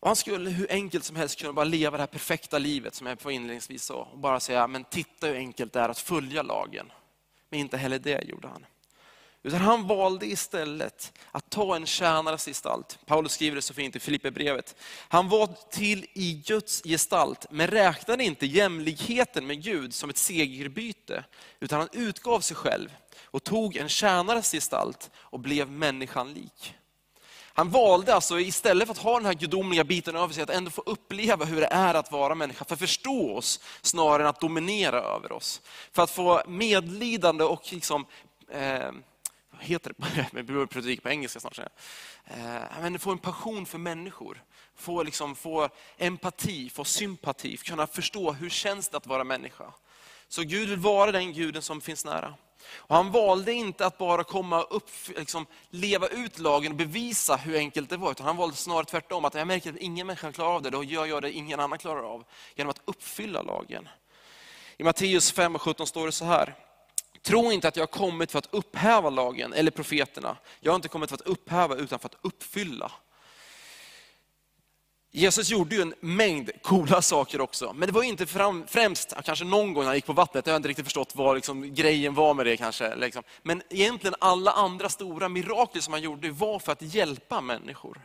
Och 0.00 0.08
han 0.08 0.16
skulle 0.16 0.50
hur 0.50 0.72
enkelt 0.72 1.04
som 1.04 1.16
helst 1.16 1.38
kunna 1.38 1.52
bara 1.52 1.64
leva 1.64 1.96
det 1.96 2.02
här 2.02 2.06
perfekta 2.06 2.58
livet 2.58 2.94
som 2.94 3.06
jag 3.06 3.18
på 3.18 3.30
inledningsvis 3.30 3.84
sa. 3.84 4.08
Och 4.12 4.18
bara 4.18 4.40
säga, 4.40 4.66
men 4.66 4.84
titta 4.84 5.26
hur 5.26 5.36
enkelt 5.36 5.72
det 5.72 5.80
är 5.80 5.88
att 5.88 5.98
följa 5.98 6.42
lagen. 6.42 6.92
Men 7.50 7.60
inte 7.60 7.76
heller 7.76 7.98
det 7.98 8.24
gjorde 8.24 8.48
han. 8.48 8.66
Utan 9.42 9.60
han 9.60 9.86
valde 9.86 10.26
istället 10.26 11.12
att 11.30 11.50
ta 11.50 11.76
en 11.76 11.86
tjänares 11.86 12.44
gestalt. 12.44 12.98
Paulus 13.06 13.32
skriver 13.32 13.56
det 13.56 13.62
så 13.62 13.74
fint 13.74 13.96
i 13.96 14.00
Filipperbrevet. 14.00 14.76
Han 15.08 15.28
var 15.28 15.48
till 15.70 16.06
i 16.12 16.42
Guds 16.46 16.82
gestalt, 16.82 17.46
men 17.50 17.66
räknade 17.66 18.24
inte 18.24 18.46
jämlikheten 18.46 19.46
med 19.46 19.62
Gud 19.62 19.94
som 19.94 20.10
ett 20.10 20.16
segerbyte. 20.16 21.24
Utan 21.60 21.78
han 21.78 21.88
utgav 21.92 22.40
sig 22.40 22.56
själv 22.56 22.96
och 23.24 23.44
tog 23.44 23.76
en 23.76 23.88
tjänares 23.88 24.52
gestalt 24.52 25.10
och 25.16 25.40
blev 25.40 25.70
människan 25.70 26.32
lik. 26.32 26.74
Han 27.58 27.70
valde 27.70 28.14
alltså 28.14 28.40
istället 28.40 28.88
för 28.88 28.94
att 28.94 28.98
ha 28.98 29.16
den 29.16 29.26
här 29.26 29.34
gudomliga 29.34 29.84
biten 29.84 30.16
över 30.16 30.34
sig, 30.34 30.42
att 30.42 30.50
ändå 30.50 30.70
få 30.70 30.82
uppleva 30.86 31.44
hur 31.44 31.60
det 31.60 31.66
är 31.66 31.94
att 31.94 32.12
vara 32.12 32.34
människa, 32.34 32.64
för 32.64 32.74
att 32.74 32.80
förstå 32.80 33.36
oss 33.36 33.60
snarare 33.82 34.22
än 34.22 34.28
att 34.28 34.40
dominera 34.40 35.00
över 35.00 35.32
oss. 35.32 35.62
För 35.92 36.02
att 36.02 36.10
få 36.10 36.42
medlidande 36.46 37.44
och 37.44 37.72
liksom, 37.72 38.06
eh, 38.50 38.92
vad 39.50 39.62
heter 39.62 39.94
det, 39.96 40.26
jag 40.32 40.44
blir 40.44 40.66
predika 40.66 41.02
på 41.02 41.08
engelska 41.08 41.40
snart. 41.40 41.58
Eh, 41.58 42.80
men 42.80 42.98
få 42.98 43.10
en 43.10 43.18
passion 43.18 43.66
för 43.66 43.78
människor, 43.78 44.42
få, 44.76 45.02
liksom, 45.02 45.36
få 45.36 45.68
empati, 45.96 46.70
få 46.70 46.84
sympati, 46.84 47.56
kunna 47.56 47.86
förstå 47.86 48.32
hur 48.32 48.50
känns 48.50 48.88
det 48.88 48.96
att 48.96 49.06
vara 49.06 49.24
människa. 49.24 49.72
Så 50.28 50.42
Gud 50.42 50.68
vill 50.68 50.78
vara 50.78 51.12
den 51.12 51.32
guden 51.32 51.62
som 51.62 51.80
finns 51.80 52.04
nära. 52.04 52.34
Och 52.66 52.96
han 52.96 53.10
valde 53.12 53.52
inte 53.52 53.86
att 53.86 53.98
bara 53.98 54.24
komma 54.24 54.62
upp, 54.62 54.90
liksom, 55.16 55.46
leva 55.70 56.06
ut 56.06 56.38
lagen 56.38 56.72
och 56.72 56.78
bevisa 56.78 57.36
hur 57.36 57.56
enkelt 57.56 57.90
det 57.90 57.96
var, 57.96 58.10
utan 58.10 58.26
han 58.26 58.36
valde 58.36 58.56
snarare 58.56 58.84
tvärtom, 58.84 59.24
att 59.24 59.34
jag 59.34 59.46
märker 59.46 59.70
att 59.70 59.76
ingen 59.76 60.06
människa 60.06 60.32
klarar 60.32 60.54
av 60.54 60.62
det, 60.62 60.70
då 60.70 60.84
gör 60.84 61.06
jag 61.06 61.22
det 61.22 61.32
ingen 61.32 61.60
annan 61.60 61.78
klarar 61.78 62.02
av, 62.02 62.24
genom 62.54 62.70
att 62.70 62.80
uppfylla 62.84 63.42
lagen. 63.42 63.88
I 64.76 64.84
Matteus 64.84 65.32
5 65.32 65.54
och 65.54 65.62
17 65.62 65.86
står 65.86 66.06
det 66.06 66.12
så 66.12 66.24
här, 66.24 66.54
Tro 67.22 67.52
inte 67.52 67.68
att 67.68 67.76
jag 67.76 67.82
har 67.82 67.86
kommit 67.86 68.32
för 68.32 68.38
att 68.38 68.48
upphäva 68.54 69.10
lagen 69.10 69.52
eller 69.52 69.70
profeterna. 69.70 70.36
Jag 70.60 70.72
har 70.72 70.76
inte 70.76 70.88
kommit 70.88 71.10
för 71.10 71.16
att 71.16 71.20
upphäva 71.20 71.76
utan 71.76 71.98
för 71.98 72.08
att 72.08 72.16
uppfylla. 72.22 72.92
Jesus 75.10 75.50
gjorde 75.50 75.74
ju 75.76 75.82
en 75.82 75.94
mängd 76.00 76.50
coola 76.62 77.02
saker 77.02 77.40
också, 77.40 77.72
men 77.72 77.86
det 77.86 77.92
var 77.92 78.02
inte 78.02 78.26
fram, 78.26 78.64
främst, 78.66 79.14
kanske 79.24 79.44
någon 79.44 79.74
gång 79.74 79.82
när 79.82 79.88
han 79.88 79.94
gick 79.94 80.06
på 80.06 80.12
vattnet, 80.12 80.46
jag 80.46 80.52
har 80.52 80.56
inte 80.56 80.68
riktigt 80.68 80.86
förstått 80.86 81.12
vad 81.14 81.34
liksom, 81.34 81.74
grejen 81.74 82.14
var 82.14 82.34
med 82.34 82.46
det 82.46 82.56
kanske. 82.56 82.96
Liksom. 82.96 83.22
Men 83.42 83.62
egentligen 83.70 84.14
alla 84.18 84.50
andra 84.50 84.88
stora 84.88 85.28
mirakel 85.28 85.82
som 85.82 85.92
han 85.92 86.02
gjorde 86.02 86.30
var 86.30 86.58
för 86.58 86.72
att 86.72 86.82
hjälpa 86.82 87.40
människor. 87.40 87.98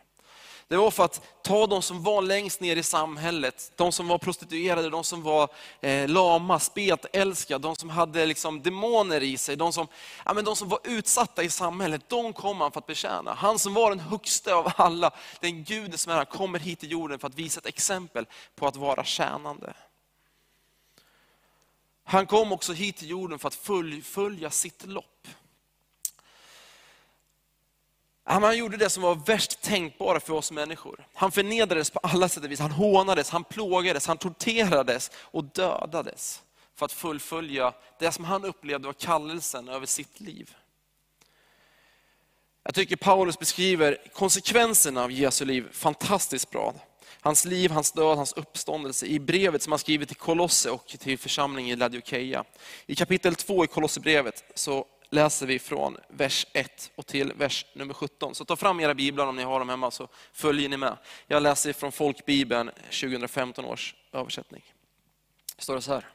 Det 0.74 0.78
var 0.78 0.92
för 0.92 1.06
att 1.06 1.22
ta 1.42 1.68
de 1.68 1.82
som 1.82 2.04
var 2.04 2.22
längst 2.22 2.62
ner 2.62 2.76
i 2.76 2.84
samhället, 2.84 3.72
de 3.76 3.92
som 3.92 4.08
var 4.08 4.18
prostituerade, 4.18 4.90
de 4.90 5.04
som 5.04 5.24
var 5.24 5.50
eh, 5.82 6.10
lama, 6.10 6.60
spetälskade, 6.60 7.62
de 7.62 7.76
som 7.76 7.90
hade 7.90 8.26
liksom 8.26 8.62
demoner 8.62 9.24
i 9.24 9.38
sig, 9.38 9.56
de 9.56 9.74
som, 9.74 9.88
ja, 10.26 10.34
men 10.34 10.46
de 10.46 10.56
som 10.56 10.70
var 10.70 10.80
utsatta 10.84 11.44
i 11.44 11.50
samhället, 11.50 12.10
de 12.10 12.34
kom 12.34 12.62
han 12.62 12.72
för 12.72 12.80
att 12.80 12.86
betjäna. 12.86 13.34
Han 13.34 13.60
som 13.60 13.74
var 13.74 13.90
den 13.90 14.00
högsta 14.00 14.56
av 14.56 14.72
alla, 14.76 15.12
den 15.40 15.64
guden 15.64 15.98
som 15.98 16.12
är 16.12 16.16
här, 16.16 16.26
kommer 16.26 16.60
hit 16.60 16.80
till 16.80 16.92
jorden 16.92 17.20
för 17.20 17.28
att 17.28 17.36
visa 17.36 17.60
ett 17.60 17.66
exempel 17.66 18.26
på 18.56 18.68
att 18.68 18.76
vara 18.76 19.04
tjänande. 19.04 19.74
Han 22.04 22.26
kom 22.26 22.52
också 22.52 22.74
hit 22.74 22.98
till 22.98 23.10
jorden 23.10 23.40
för 23.40 23.48
att 23.48 23.56
fullfölja 23.56 24.50
sitt 24.50 24.86
lopp. 24.86 25.28
Han 28.26 28.58
gjorde 28.58 28.78
det 28.78 28.90
som 28.90 29.04
var 29.04 29.16
värst 29.16 29.62
tänkbara 29.62 30.20
för 30.20 30.34
oss 30.34 30.52
människor. 30.52 31.08
Han 31.14 31.32
förnedrades 31.32 31.90
på 31.90 32.00
alla 32.00 32.30
sätt 32.30 32.44
och 32.44 32.52
vis. 32.52 32.60
Han 32.60 32.72
hånades, 32.72 33.30
han 33.30 33.44
plågades, 33.44 34.08
han 34.08 34.18
torterades 34.18 35.12
och 35.16 35.44
dödades 35.44 36.42
för 36.76 36.86
att 36.86 36.92
fullfölja 36.92 37.74
det 38.00 38.12
som 38.12 38.26
han 38.26 38.46
upplevde 38.46 38.88
var 38.88 38.94
kallelsen 38.94 39.70
över 39.70 39.86
sitt 39.86 40.20
liv. 40.20 40.56
Jag 42.64 42.76
tycker 42.76 42.96
Paulus 42.96 43.40
beskriver 43.40 43.98
konsekvenserna 44.14 45.04
av 45.04 45.12
Jesu 45.12 45.46
liv 45.46 45.68
fantastiskt 45.72 46.50
bra. 46.50 46.74
Hans 47.22 47.46
liv, 47.46 47.72
hans 47.72 47.92
död, 47.92 48.18
hans 48.18 48.34
uppståndelse 48.34 49.06
i 49.06 49.20
brevet 49.20 49.62
som 49.62 49.72
han 49.72 49.80
skrivit 49.80 50.08
till 50.08 50.18
Kolosse 50.18 50.70
och 50.70 50.88
till 50.88 51.18
församlingen 51.18 51.72
i 51.72 51.76
Ladiokeia. 51.76 52.44
I 52.86 52.96
kapitel 52.96 53.36
2 53.36 53.64
i 53.64 53.68
Kolosserbrevet 53.68 54.44
så 54.56 54.86
läser 55.14 55.46
vi 55.46 55.60
från 55.60 55.98
vers 56.08 56.48
1 56.54 56.92
och 56.96 57.06
till 57.06 57.34
vers 57.34 57.66
nummer 57.74 57.94
17. 57.94 58.36
Så 58.36 58.46
ta 58.46 58.56
fram 58.56 58.80
era 58.80 58.94
biblar 58.94 59.28
om 59.28 59.36
ni 59.36 59.44
har 59.44 59.60
dem 59.60 59.70
hemma 59.70 59.92
så 59.92 60.08
följer 60.34 60.70
ni 60.70 60.78
med. 60.78 60.98
Jag 61.28 61.44
läser 61.44 61.74
från 61.74 61.92
Folkbibeln 61.92 62.72
2015 62.86 63.66
års 63.66 63.96
översättning. 64.12 64.64
Det 65.56 65.62
står 65.62 65.76
det 65.76 65.82
så 65.82 65.94
här. 65.94 66.08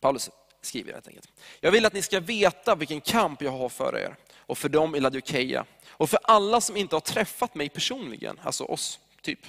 Paulus 0.00 0.30
skriver 0.60 0.92
helt 0.92 1.08
enkelt. 1.08 1.32
Jag 1.60 1.72
vill 1.72 1.86
att 1.86 1.92
ni 1.92 2.02
ska 2.02 2.20
veta 2.20 2.74
vilken 2.74 3.00
kamp 3.00 3.42
jag 3.42 3.50
har 3.50 3.68
för 3.68 3.98
er 3.98 4.16
och 4.36 4.58
för 4.58 4.68
dem 4.68 4.94
i 4.94 5.00
Laodikeia 5.00 5.64
och 5.88 6.10
för 6.10 6.20
alla 6.22 6.60
som 6.60 6.76
inte 6.76 6.96
har 6.96 7.00
träffat 7.00 7.54
mig 7.54 7.68
personligen, 7.68 8.40
alltså 8.42 8.64
oss, 8.64 9.00
typ. 9.22 9.40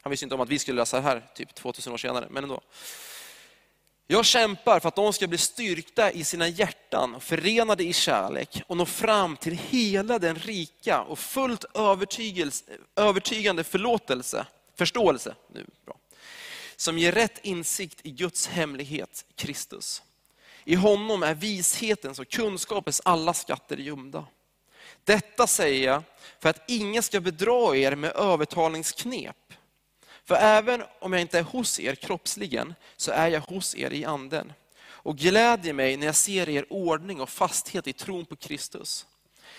Han 0.00 0.10
visste 0.10 0.24
inte 0.24 0.34
om 0.34 0.40
att 0.40 0.48
vi 0.48 0.58
skulle 0.58 0.80
läsa 0.80 0.96
det 0.96 1.02
här 1.02 1.22
typ 1.34 1.54
2000 1.54 1.92
år 1.92 1.96
senare, 1.96 2.26
men 2.30 2.44
ändå. 2.44 2.60
Jag 4.10 4.24
kämpar 4.24 4.80
för 4.80 4.88
att 4.88 4.96
de 4.96 5.12
ska 5.12 5.26
bli 5.26 5.38
styrkta 5.38 6.12
i 6.12 6.24
sina 6.24 6.48
hjärtan, 6.48 7.20
förenade 7.20 7.84
i 7.84 7.92
kärlek 7.92 8.62
och 8.66 8.76
nå 8.76 8.86
fram 8.86 9.36
till 9.36 9.58
hela 9.68 10.18
den 10.18 10.36
rika 10.36 11.02
och 11.02 11.18
fullt 11.18 11.64
övertygande 12.96 13.64
förlåtelse, 13.64 14.46
förståelse 14.76 15.34
nu, 15.52 15.66
bra, 15.86 15.96
som 16.76 16.98
ger 16.98 17.12
rätt 17.12 17.38
insikt 17.42 18.00
i 18.02 18.10
Guds 18.10 18.46
hemlighet, 18.46 19.24
Kristus. 19.34 20.02
I 20.64 20.74
honom 20.74 21.22
är 21.22 21.34
vishetens 21.34 22.18
och 22.18 22.28
kunskapens 22.28 23.00
alla 23.04 23.34
skatter 23.34 23.76
gömda. 23.76 24.26
Detta 25.04 25.46
säger 25.46 25.86
jag 25.86 26.02
för 26.40 26.48
att 26.48 26.70
ingen 26.70 27.02
ska 27.02 27.20
bedra 27.20 27.76
er 27.76 27.94
med 27.94 28.16
övertalningsknep 28.16 29.36
för 30.28 30.34
även 30.34 30.82
om 31.00 31.12
jag 31.12 31.22
inte 31.22 31.38
är 31.38 31.42
hos 31.42 31.80
er 31.80 31.94
kroppsligen, 31.94 32.74
så 32.96 33.10
är 33.12 33.28
jag 33.28 33.40
hos 33.40 33.76
er 33.76 33.90
i 33.90 34.04
anden. 34.04 34.52
och 34.80 35.16
glädjer 35.16 35.72
mig 35.72 35.96
när 35.96 36.06
jag 36.06 36.16
ser 36.16 36.48
er 36.48 36.72
ordning 36.72 37.20
och 37.20 37.30
fasthet 37.30 37.86
i 37.86 37.92
tron 37.92 38.26
på 38.26 38.36
Kristus. 38.36 39.06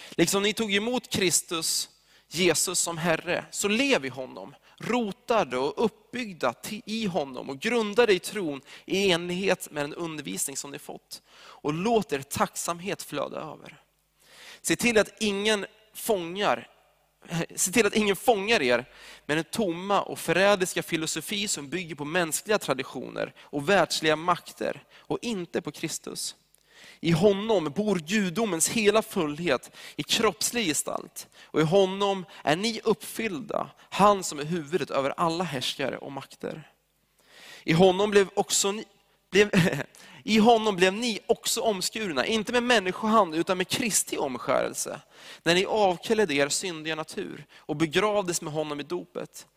Liksom 0.10 0.44
ni 0.44 0.54
tog 0.54 0.74
emot 0.74 1.10
Kristus, 1.10 1.90
Jesus 2.28 2.80
som 2.80 2.98
Herre, 2.98 3.46
så 3.52 3.68
lev 3.68 4.06
i 4.06 4.10
honom, 4.10 4.56
rotade 4.78 5.58
och 5.58 5.86
uppbyggda 5.86 6.54
i 6.86 7.06
honom 7.06 7.50
och 7.50 7.60
grundade 7.60 8.14
i 8.14 8.20
tron 8.20 8.62
i 8.86 9.12
enlighet 9.12 9.72
med 9.72 9.84
den 9.84 9.94
undervisning 9.94 10.58
som 10.58 10.72
ni 10.72 10.80
fått. 10.80 11.22
Och 11.38 11.74
låt 11.74 12.14
er 12.14 12.22
tacksamhet 12.22 13.04
flöda 13.04 13.38
över. 13.38 13.82
Se 14.62 14.76
till 14.76 14.98
att 14.98 15.14
ingen 15.20 15.66
fångar 15.94 16.68
Eh, 17.28 17.42
se 17.56 17.72
till 17.72 17.86
att 17.86 17.96
ingen 17.96 18.16
fångar 18.16 18.62
er 18.62 18.86
med 19.26 19.38
den 19.38 19.44
tomma 19.44 20.02
och 20.02 20.20
förrädiska 20.20 20.84
filosofi 20.84 21.48
som 21.48 21.70
bygger 21.70 21.96
på 21.96 22.06
mänskliga 22.06 22.60
traditioner 22.60 23.34
och 23.40 23.70
världsliga 23.70 24.16
makter 24.16 24.84
och 24.96 25.20
inte 25.22 25.62
på 25.62 25.72
Kristus. 25.72 26.36
I 27.00 27.12
honom 27.12 27.64
bor 27.76 27.96
gudomens 27.96 28.70
hela 28.70 29.02
fullhet 29.02 29.72
i 29.96 30.04
kroppslig 30.04 30.66
gestalt. 30.66 31.28
Och 31.44 31.60
i 31.60 31.64
honom 31.64 32.26
är 32.44 32.56
ni 32.56 32.82
uppfyllda, 32.84 33.70
han 33.90 34.24
som 34.24 34.40
är 34.40 34.46
huvudet 34.46 34.90
över 34.90 35.14
alla 35.18 35.44
härskare 35.44 35.98
och 35.98 36.12
makter. 36.12 36.72
I 37.64 37.74
honom 37.74 38.12
blev 38.12 38.30
också 38.34 38.72
ni, 38.72 38.86
blev, 39.30 39.50
I 40.24 40.40
honom 40.40 40.76
blev 40.76 40.94
ni 40.94 41.20
också 41.26 41.62
omskurna, 41.62 42.26
inte 42.26 42.52
med 42.52 42.64
människohand 42.64 43.36
utan 43.36 43.58
med 43.58 43.68
Kristi 43.68 44.18
omskärelse. 44.18 45.02
När 45.44 45.56
ni 45.56 45.66
avklädde 45.66 46.34
er 46.34 46.50
syndiga 46.50 46.96
natur 46.96 47.46
och 47.56 47.76
begravdes 47.76 48.42
med 48.42 48.54
honom 48.54 48.80
i 48.80 48.84
dopet. 48.84 49.48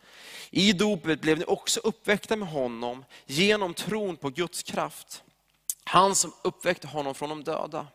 I 0.51 0.73
dopet 0.73 1.21
blev 1.21 1.39
ni 1.39 1.45
också 1.45 1.81
uppväckta 1.85 2.37
med 2.37 2.49
honom 2.49 3.05
genom 3.27 3.75
tron 3.75 4.17
på 4.17 4.31
Guds 4.31 4.63
kraft. 4.63 5.23
Han 5.85 6.15
som 6.15 6.33
uppväckte 6.43 6.87
honom 6.87 7.15
från 7.15 7.29
de 7.29 7.45
döda. 7.45 7.87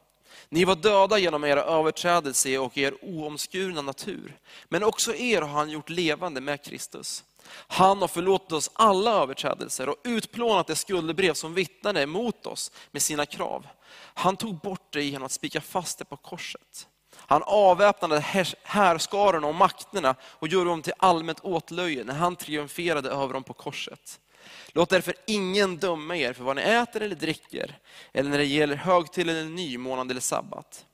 Ni 0.50 0.66
var 0.66 0.76
döda 0.76 1.18
genom 1.18 1.44
era 1.44 1.64
överträdelser 1.64 2.60
och 2.60 2.78
er 2.78 2.94
oomskurna 3.02 3.82
natur. 3.82 4.38
Men 4.70 4.84
också 4.84 5.16
er 5.16 5.42
har 5.42 5.60
han 5.60 5.70
gjort 5.70 5.90
levande 5.90 6.42
med 6.42 6.64
Kristus. 6.64 7.24
Han 7.68 8.02
har 8.02 8.08
förlåtit 8.08 8.52
oss 8.52 8.72
alla 8.74 9.12
överträdelser 9.12 9.90
och 9.90 9.96
utplånat 10.04 10.68
det 10.68 10.76
skuldebrev 10.76 11.34
som 11.34 11.54
vittnade 11.54 12.02
emot 12.02 12.46
oss 12.46 12.72
med 12.92 13.02
sina 13.02 13.26
krav. 13.26 13.68
Han 13.98 14.38
tog 14.38 14.56
bort 14.56 14.94
det 14.94 15.04
genom 15.04 15.26
att 15.26 15.32
spika 15.32 15.62
fast 15.62 16.00
det 16.00 16.06
på 16.06 16.18
korset. 16.18 16.88
Han 17.16 17.44
avväpnade 17.44 18.20
härskarorna 18.64 19.48
och 19.48 19.56
makterna 19.56 20.16
och 20.22 20.48
gjorde 20.48 20.70
dem 20.70 20.82
till 20.82 20.94
allmänt 20.98 21.40
åtlöje 21.40 22.04
när 22.04 22.14
han 22.14 22.36
triumferade 22.36 23.10
över 23.10 23.34
dem 23.34 23.44
på 23.44 23.54
korset. 23.54 24.20
Låt 24.68 24.90
därför 24.90 25.14
ingen 25.28 25.78
döma 25.78 26.18
er 26.18 26.34
för 26.34 26.44
vad 26.44 26.56
ni 26.56 26.62
äter 26.62 27.02
eller 27.02 27.16
dricker, 27.16 27.80
eller 28.14 28.30
när 28.30 28.38
det 28.38 28.46
gäller 28.46 28.76
högtid 28.76 29.30
eller 29.30 29.44
nymånad 29.44 30.12
eller 30.12 30.22
sabbat. 30.22 30.86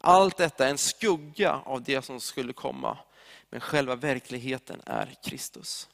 Allt 0.00 0.36
detta 0.36 0.66
är 0.66 0.70
en 0.70 0.78
skugga 0.78 1.60
av 1.64 1.82
det 1.82 2.02
som 2.02 2.20
skulle 2.20 2.52
komma, 2.52 2.98
men 3.50 3.60
själva 3.60 3.96
verkligheten 3.96 4.80
är 4.86 5.14
Kristus. 5.24 5.88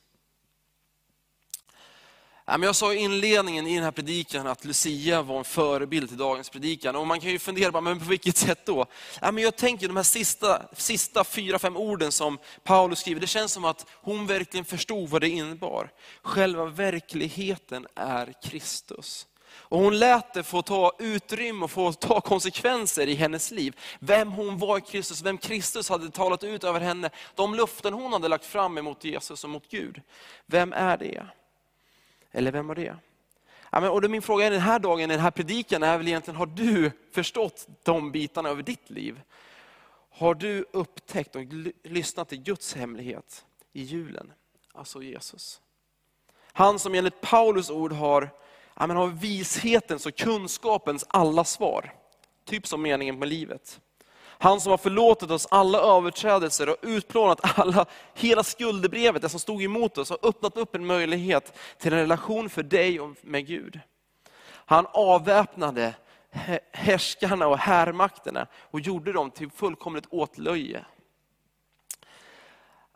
Jag 2.58 2.76
sa 2.76 2.94
i 2.94 2.96
inledningen 2.96 3.66
i 3.66 3.74
den 3.74 3.84
här 3.84 3.90
predikan 3.90 4.46
att 4.46 4.64
Lucia 4.64 5.22
var 5.22 5.38
en 5.38 5.44
förebild 5.44 6.08
till 6.08 6.18
dagens 6.18 6.50
predikan. 6.50 6.96
Och 6.96 7.06
man 7.06 7.20
kan 7.20 7.30
ju 7.30 7.38
fundera 7.38 7.72
på, 7.72 7.80
men 7.80 7.98
på 7.98 8.04
vilket 8.04 8.36
sätt 8.36 8.66
då? 8.66 8.86
Jag 9.20 9.56
tänker 9.56 9.86
de 9.86 9.96
här 9.96 10.02
sista, 10.02 10.62
sista 10.72 11.24
fyra, 11.24 11.58
fem 11.58 11.76
orden 11.76 12.12
som 12.12 12.38
Paulus 12.64 12.98
skriver, 12.98 13.20
det 13.20 13.26
känns 13.26 13.52
som 13.52 13.64
att 13.64 13.86
hon 13.90 14.26
verkligen 14.26 14.64
förstod 14.64 15.08
vad 15.08 15.20
det 15.20 15.28
innebar. 15.28 15.90
Själva 16.22 16.64
verkligheten 16.64 17.86
är 17.94 18.32
Kristus. 18.42 19.26
Och 19.52 19.78
hon 19.78 19.98
lät 19.98 20.34
det 20.34 20.42
få 20.42 20.62
ta 20.62 20.92
utrymme 20.98 21.64
och 21.64 21.70
få 21.70 21.92
ta 21.92 22.20
konsekvenser 22.20 23.06
i 23.06 23.14
hennes 23.14 23.50
liv. 23.50 23.76
Vem 23.98 24.32
hon 24.32 24.58
var 24.58 24.78
i 24.78 24.80
Kristus, 24.80 25.22
vem 25.22 25.38
Kristus 25.38 25.88
hade 25.88 26.10
talat 26.10 26.44
ut 26.44 26.64
över 26.64 26.80
henne. 26.80 27.10
De 27.34 27.54
luften 27.54 27.94
hon 27.94 28.12
hade 28.12 28.28
lagt 28.28 28.46
fram 28.46 28.78
emot 28.78 29.04
Jesus 29.04 29.44
och 29.44 29.50
mot 29.50 29.68
Gud. 29.68 30.02
Vem 30.46 30.72
är 30.72 30.96
det? 30.96 31.26
Eller 32.32 32.52
vem 32.52 32.66
var 32.66 32.74
det? 32.74 32.96
Ja, 33.70 33.80
men, 33.80 33.90
och 33.90 34.02
då 34.02 34.08
min 34.08 34.22
fråga 34.22 34.50
den 34.50 34.60
här 34.60 34.78
dagen, 34.78 35.08
den 35.08 35.20
här 35.20 35.30
predikan 35.30 35.82
är 35.82 35.98
väl 35.98 36.08
egentligen, 36.08 36.36
har 36.36 36.46
du 36.46 36.90
förstått 37.12 37.68
de 37.82 38.12
bitarna 38.12 38.48
över 38.48 38.62
ditt 38.62 38.90
liv? 38.90 39.20
Har 40.10 40.34
du 40.34 40.64
upptäckt 40.72 41.36
och 41.36 41.42
lyssnat 41.84 42.28
till 42.28 42.42
Guds 42.42 42.74
hemlighet 42.74 43.44
i 43.72 43.82
julen? 43.82 44.32
Alltså 44.72 45.02
Jesus. 45.02 45.60
Han 46.52 46.78
som 46.78 46.94
enligt 46.94 47.20
Paulus 47.20 47.70
ord 47.70 47.92
har, 47.92 48.30
ja, 48.74 48.86
men 48.86 48.96
har 48.96 49.06
vishetens 49.06 50.06
och 50.06 50.16
kunskapens 50.16 51.04
alla 51.08 51.44
svar. 51.44 51.94
Typ 52.44 52.66
som 52.66 52.82
meningen 52.82 53.18
med 53.18 53.28
livet. 53.28 53.80
Han 54.42 54.60
som 54.60 54.70
har 54.70 54.78
förlåtit 54.78 55.30
oss 55.30 55.46
alla 55.50 55.78
överträdelser 55.78 56.68
och 56.68 56.76
utplånat 56.82 57.58
alla, 57.58 57.86
hela 58.14 58.42
skuldebrevet, 58.42 59.22
det 59.22 59.28
som 59.28 59.40
stod 59.40 59.62
emot 59.62 59.98
oss, 59.98 60.10
har 60.10 60.18
öppnat 60.22 60.56
upp 60.56 60.74
en 60.74 60.86
möjlighet 60.86 61.58
till 61.78 61.92
en 61.92 61.98
relation 61.98 62.50
för 62.50 62.62
dig 62.62 63.00
och 63.00 63.16
med 63.22 63.46
Gud. 63.46 63.80
Han 64.46 64.86
avväpnade 64.92 65.94
härskarna 66.72 67.46
och 67.46 67.58
härmakterna 67.58 68.46
och 68.54 68.80
gjorde 68.80 69.12
dem 69.12 69.30
till 69.30 69.50
fullkomligt 69.50 70.06
åtlöje. 70.10 70.84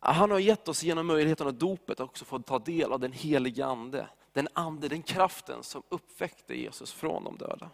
Han 0.00 0.30
har 0.30 0.38
gett 0.38 0.68
oss 0.68 0.82
genom 0.82 1.06
möjligheten 1.06 1.46
av 1.46 1.54
dopet 1.54 2.00
också 2.00 2.24
fått 2.24 2.46
ta 2.46 2.58
del 2.58 2.92
av 2.92 3.00
den 3.00 3.12
helige 3.12 3.66
Ande. 3.66 4.06
Den 4.32 4.48
ande, 4.52 4.88
den 4.88 5.02
kraften 5.02 5.62
som 5.62 5.82
uppväckte 5.88 6.54
Jesus 6.60 6.92
från 6.92 7.24
de 7.24 7.36
döda. 7.36 7.70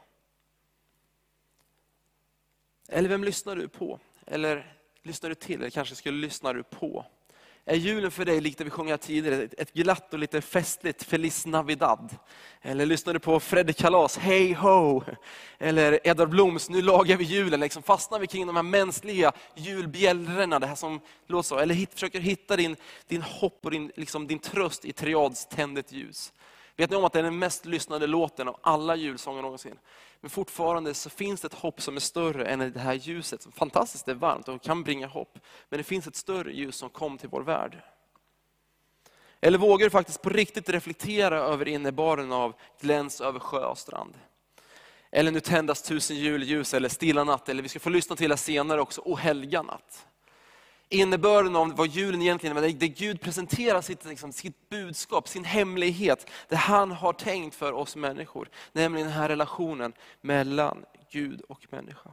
Eller 2.92 3.08
vem 3.08 3.24
lyssnar 3.24 3.56
du 3.56 3.68
på? 3.68 3.98
Eller 4.26 4.76
lyssnar 5.02 5.28
du 5.28 5.34
till? 5.34 5.60
Eller 5.60 5.70
kanske 5.70 5.94
skulle 5.94 6.18
lyssna 6.18 6.52
du 6.52 6.62
på? 6.62 7.06
Är 7.64 7.76
julen 7.76 8.10
för 8.10 8.24
dig, 8.24 8.40
likt 8.40 8.58
det 8.58 8.64
vi 8.64 8.70
sjöng 8.70 8.98
tidigare, 8.98 9.48
ett 9.58 9.72
glatt 9.72 10.12
och 10.12 10.18
lite 10.18 10.40
festligt 10.40 11.02
Feliz 11.02 11.46
Navidad? 11.46 12.16
Eller 12.62 12.86
lyssnar 12.86 13.12
du 13.12 13.18
på 13.18 13.40
Fredrik 13.40 13.76
Kalas, 13.76 14.18
Hey 14.18 14.54
Ho? 14.54 15.02
Eller 15.58 16.06
Edvard 16.08 16.28
Bloms, 16.28 16.70
Nu 16.70 16.82
lagar 16.82 17.16
vi 17.16 17.24
julen. 17.24 17.60
Liksom 17.60 17.82
fastnar 17.82 18.18
vi 18.18 18.26
kring 18.26 18.46
de 18.46 18.56
här 18.56 18.62
mänskliga 18.62 19.32
julbjällrorna, 19.56 20.58
det 20.58 20.66
här 20.66 20.74
som 20.74 21.00
låter 21.26 21.48
så. 21.48 21.58
Eller 21.58 21.74
hit, 21.74 21.94
försöker 21.94 22.20
hitta 22.20 22.56
din, 22.56 22.76
din 23.06 23.22
hopp 23.22 23.60
och 23.64 23.70
din, 23.70 23.92
liksom, 23.96 24.26
din 24.26 24.38
tröst 24.38 24.84
i 24.84 24.92
triads 24.92 25.46
tändet 25.46 25.92
ljus. 25.92 26.32
Vet 26.80 26.90
ni 26.90 26.96
om 26.96 27.04
att 27.04 27.12
det 27.12 27.18
är 27.18 27.22
den 27.22 27.38
mest 27.38 27.64
lyssnade 27.64 28.06
låten 28.06 28.48
av 28.48 28.56
alla 28.62 28.96
julsånger 28.96 29.42
någonsin? 29.42 29.78
Men 30.20 30.30
fortfarande 30.30 30.94
så 30.94 31.10
finns 31.10 31.40
det 31.40 31.46
ett 31.46 31.54
hopp 31.54 31.82
som 31.82 31.96
är 31.96 32.00
större 32.00 32.46
än 32.46 32.72
det 32.72 32.80
här 32.80 32.94
ljuset. 32.94 33.46
Fantastiskt, 33.54 34.06
det 34.06 34.12
är 34.12 34.16
varmt 34.16 34.48
och 34.48 34.62
kan 34.62 34.82
bringa 34.82 35.06
hopp. 35.06 35.38
Men 35.68 35.78
det 35.78 35.84
finns 35.84 36.06
ett 36.06 36.16
större 36.16 36.52
ljus 36.52 36.76
som 36.76 36.90
kom 36.90 37.18
till 37.18 37.28
vår 37.28 37.42
värld. 37.42 37.82
Eller 39.40 39.58
vågar 39.58 39.86
du 39.86 39.90
faktiskt 39.90 40.22
på 40.22 40.30
riktigt 40.30 40.68
reflektera 40.68 41.38
över 41.38 41.68
innebaren 41.68 42.32
av 42.32 42.54
gläns 42.80 43.20
över 43.20 43.38
sjö 43.38 43.64
och 43.64 43.78
strand? 43.78 44.14
Eller 45.10 45.30
nu 45.30 45.40
tändas 45.40 45.82
tusen 45.82 46.16
julljus, 46.16 46.74
eller 46.74 46.88
stilla 46.88 47.24
natt, 47.24 47.48
eller 47.48 47.62
vi 47.62 47.68
ska 47.68 47.80
få 47.80 47.90
lyssna 47.90 48.16
till 48.16 48.30
det 48.30 48.36
senare 48.36 48.80
också, 48.80 49.00
och 49.00 49.18
helga 49.18 49.62
natt 49.62 50.06
innebörden 50.90 51.56
av 51.56 51.76
vad 51.76 51.88
julen 51.88 52.22
egentligen 52.22 52.56
är, 52.56 52.60
där 52.60 52.86
Gud 52.86 53.20
presenterar 53.20 53.80
sitt, 53.80 54.04
liksom, 54.04 54.32
sitt 54.32 54.68
budskap, 54.68 55.28
sin 55.28 55.44
hemlighet, 55.44 56.30
det 56.48 56.56
han 56.56 56.90
har 56.90 57.12
tänkt 57.12 57.54
för 57.54 57.72
oss 57.72 57.96
människor. 57.96 58.48
Nämligen 58.72 59.06
den 59.06 59.16
här 59.16 59.28
relationen 59.28 59.92
mellan 60.20 60.84
Gud 61.10 61.40
och 61.40 61.66
människa. 61.70 62.10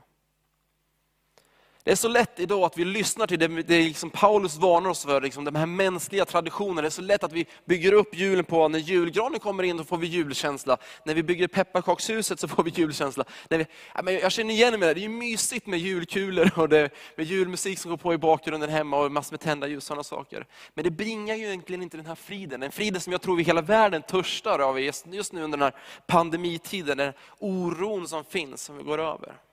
Det 1.87 1.91
är 1.91 1.95
så 1.95 2.07
lätt 2.07 2.39
idag 2.39 2.63
att 2.63 2.77
vi 2.77 2.85
lyssnar 2.85 3.27
till 3.27 3.39
det, 3.39 3.47
det 3.47 3.81
liksom 3.81 4.09
Paulus 4.09 4.55
varnar 4.55 4.89
oss 4.89 5.05
för, 5.05 5.21
liksom 5.21 5.45
de 5.45 5.55
här 5.55 5.65
mänskliga 5.65 6.25
traditionerna. 6.25 6.81
Det 6.81 6.87
är 6.87 6.89
så 6.89 7.01
lätt 7.01 7.23
att 7.23 7.31
vi 7.31 7.45
bygger 7.65 7.93
upp 7.93 8.15
julen 8.15 8.45
på, 8.45 8.67
när 8.67 8.79
julgranen 8.79 9.39
kommer 9.39 9.63
in 9.63 9.77
så 9.77 9.83
får 9.83 9.97
vi 9.97 10.07
julkänsla. 10.07 10.77
När 11.05 11.13
vi 11.13 11.23
bygger 11.23 11.47
pepparkakshuset 11.47 12.39
så 12.39 12.47
får 12.47 12.63
vi 12.63 12.71
julkänsla. 12.75 13.23
När 13.49 13.65
vi, 14.03 14.21
jag 14.21 14.31
känner 14.31 14.53
igen 14.53 14.79
mig 14.79 14.87
det, 14.87 14.93
det 14.93 15.05
är 15.05 15.09
mysigt 15.09 15.67
med 15.67 15.79
julkulor 15.79 16.51
och 16.59 16.69
det, 16.69 16.89
med 17.15 17.25
julmusik 17.25 17.79
som 17.79 17.89
går 17.89 17.97
på 17.97 18.13
i 18.13 18.17
bakgrunden 18.17 18.69
hemma 18.69 18.99
och 18.99 19.11
massor 19.11 19.33
med 19.33 19.39
tända 19.39 19.67
ljus 19.67 19.77
och 19.77 19.83
sådana 19.83 20.03
saker. 20.03 20.45
Men 20.73 20.83
det 20.83 20.91
bringar 20.91 21.35
ju 21.35 21.45
egentligen 21.45 21.81
inte 21.81 21.97
den 21.97 22.05
här 22.05 22.15
friden, 22.15 22.59
den 22.59 22.71
friden 22.71 23.01
som 23.01 23.11
jag 23.11 23.21
tror 23.21 23.35
vi 23.35 23.43
hela 23.43 23.61
världen 23.61 24.01
törstar 24.01 24.59
av 24.59 24.79
just 24.79 25.05
nu 25.05 25.19
under 25.19 25.57
den 25.57 25.61
här 25.61 25.75
pandemitiden, 26.07 26.97
den 26.97 27.13
oron 27.39 28.07
som 28.07 28.23
finns, 28.23 28.63
som 28.63 28.77
vi 28.77 28.83
går 28.83 28.99
över. 28.99 29.46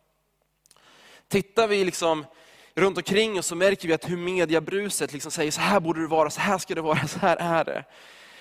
Tittar 1.28 1.68
vi 1.68 1.84
liksom 1.84 2.26
runt 2.74 2.96
omkring 2.96 3.38
oss 3.38 3.46
så 3.46 3.54
märker 3.54 3.88
vi 3.88 3.94
att 3.94 4.10
hur 4.10 4.16
mediabruset 4.16 5.12
liksom 5.12 5.30
säger, 5.30 5.50
så 5.50 5.60
här 5.60 5.80
borde 5.80 6.00
det 6.00 6.06
vara, 6.06 6.30
så 6.30 6.40
här 6.40 6.58
ska 6.58 6.74
det 6.74 6.80
vara, 6.80 7.06
så 7.08 7.18
här 7.18 7.36
är 7.36 7.64
det. 7.64 7.84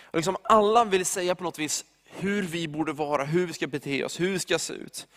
Och 0.04 0.16
liksom 0.16 0.38
alla 0.44 0.84
vill 0.84 1.06
säga 1.06 1.36
på 1.36 1.44
något 1.44 1.60
vis 1.60 1.86
hur 2.06 2.44
vi 2.44 2.68
borde 2.68 2.94
vara, 2.94 3.24
hur 3.24 3.48
vi 3.48 3.54
ska 3.54 3.68
bete 3.68 4.04
oss, 4.04 4.20
hur 4.20 4.32
vi 4.32 4.40
ska 4.40 4.60
se 4.60 4.74
ut. 4.74 5.08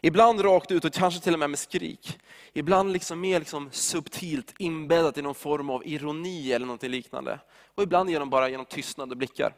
Ibland 0.00 0.44
rakt 0.44 0.70
ut 0.70 0.84
och 0.84 0.92
kanske 0.92 1.20
till 1.20 1.32
och 1.32 1.38
med 1.38 1.50
med 1.50 1.58
skrik. 1.58 2.18
Ibland 2.52 2.92
liksom 2.92 3.20
mer 3.20 3.38
liksom 3.38 3.68
subtilt 3.72 4.54
inbäddat 4.58 5.18
i 5.18 5.22
någon 5.22 5.34
form 5.34 5.70
av 5.70 5.86
ironi 5.86 6.52
eller 6.52 6.66
något 6.66 6.82
liknande. 6.82 7.38
Och 7.74 7.82
ibland 7.82 8.10
genom 8.10 8.30
bara 8.30 8.48
genom 8.48 8.66
tystnad 8.66 9.10
och 9.10 9.16
blickar. 9.16 9.52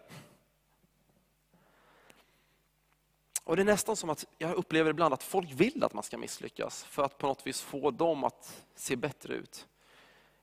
Och 3.48 3.56
Det 3.56 3.62
är 3.62 3.64
nästan 3.64 3.96
som 3.96 4.10
att 4.10 4.26
jag 4.38 4.54
upplever 4.54 4.90
ibland 4.90 5.14
att 5.14 5.22
folk 5.22 5.48
vill 5.52 5.84
att 5.84 5.94
man 5.94 6.02
ska 6.02 6.18
misslyckas 6.18 6.84
för 6.84 7.02
att 7.02 7.18
på 7.18 7.26
något 7.26 7.46
vis 7.46 7.60
få 7.60 7.90
dem 7.90 8.24
att 8.24 8.64
se 8.74 8.96
bättre 8.96 9.34
ut. 9.34 9.66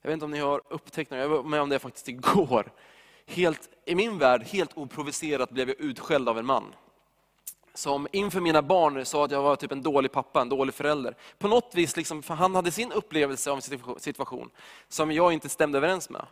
Jag 0.01 0.09
vet 0.09 0.13
inte 0.13 0.25
om 0.25 0.31
ni 0.31 0.39
har 0.39 0.61
upptäckt 0.69 1.09
det, 1.09 1.17
jag 1.17 1.29
var 1.29 1.43
med 1.43 1.61
om 1.61 1.69
det 1.69 1.79
faktiskt 1.79 2.07
igår. 2.07 2.71
Helt, 3.25 3.69
I 3.85 3.95
min 3.95 4.17
värld, 4.17 4.43
helt 4.43 4.77
oprovocerat 4.77 5.49
blev 5.49 5.69
jag 5.69 5.79
utskälld 5.79 6.29
av 6.29 6.39
en 6.39 6.45
man. 6.45 6.63
Som 7.73 8.07
inför 8.11 8.41
mina 8.41 8.61
barn 8.61 9.05
sa 9.05 9.25
att 9.25 9.31
jag 9.31 9.41
var 9.41 9.55
typ 9.55 9.71
en 9.71 9.83
dålig 9.83 10.11
pappa, 10.11 10.41
en 10.41 10.49
dålig 10.49 10.75
förälder. 10.75 11.15
På 11.37 11.47
något 11.47 11.75
vis, 11.75 11.97
liksom, 11.97 12.23
för 12.23 12.33
han 12.33 12.55
hade 12.55 12.71
sin 12.71 12.91
upplevelse 12.91 13.51
av 13.51 13.57
en 13.57 13.99
situation 13.99 14.49
som 14.87 15.11
jag 15.11 15.33
inte 15.33 15.49
stämde 15.49 15.77
överens 15.77 16.09
med. 16.09 16.25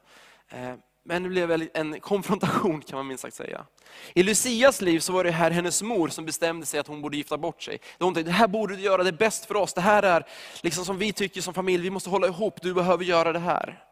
Eh, 0.50 0.76
men 1.06 1.24
det 1.24 1.30
blev 1.30 1.70
en 1.74 2.00
konfrontation 2.00 2.82
kan 2.82 2.98
man 2.98 3.08
minst 3.08 3.22
sagt 3.22 3.36
säga. 3.36 3.66
I 4.14 4.24
Lucias 4.24 4.82
liv 4.82 5.00
så 5.00 5.14
var 5.14 5.24
det 5.24 5.32
här 5.32 5.52
hennes 5.52 5.82
mor 5.82 6.08
som 6.08 6.26
bestämde 6.26 6.66
sig 6.66 6.80
att 6.80 6.88
hon 6.88 7.02
borde 7.02 7.18
gifta 7.18 7.38
bort 7.38 7.62
sig. 7.62 7.80
Hon 8.00 8.14
tänkte, 8.14 8.32
det 8.32 8.36
här 8.36 8.48
borde 8.48 8.76
du 8.76 8.82
göra, 8.82 9.04
det 9.04 9.10
är 9.10 9.14
bäst 9.14 9.46
för 9.46 9.56
oss. 9.56 9.74
Det 9.74 9.82
här 9.82 10.04
är 10.04 10.26
liksom 10.62 10.86
som 10.86 10.98
vi 10.98 11.14
tycker 11.14 11.42
som 11.42 11.54
familj, 11.54 11.84
vi 11.84 11.90
måste 11.90 12.10
hålla 12.10 12.28
ihop, 12.28 12.62
du 12.62 12.74
behöver 12.74 13.04
göra 13.04 13.34
det 13.34 13.40
här. 13.40 13.84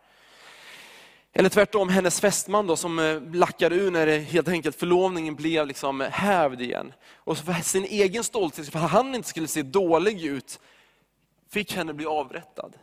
Eller 1.34 1.50
tvärtom, 1.50 1.90
hennes 1.90 2.22
fästman 2.22 2.68
då, 2.68 2.76
som 2.76 3.00
eh, 3.00 3.22
lackade 3.34 3.76
ur 3.76 3.92
när 3.92 4.20
helt 4.20 4.48
enkelt 4.48 4.76
förlovningen 4.76 5.36
blev 5.36 5.68
liksom 5.68 6.02
hävd 6.12 6.62
igen. 6.62 6.94
Och 7.16 7.38
för 7.38 7.54
sin 7.54 7.86
egen 7.86 8.24
stolthet, 8.24 8.70
för 8.70 8.80
att 8.80 8.92
han 8.92 9.16
inte 9.16 9.30
skulle 9.30 9.48
se 9.48 9.62
dålig 9.62 10.26
ut, 10.26 10.60
fick 11.50 11.76
henne 11.76 11.94
bli 11.94 12.06
avrättad. 12.06 12.74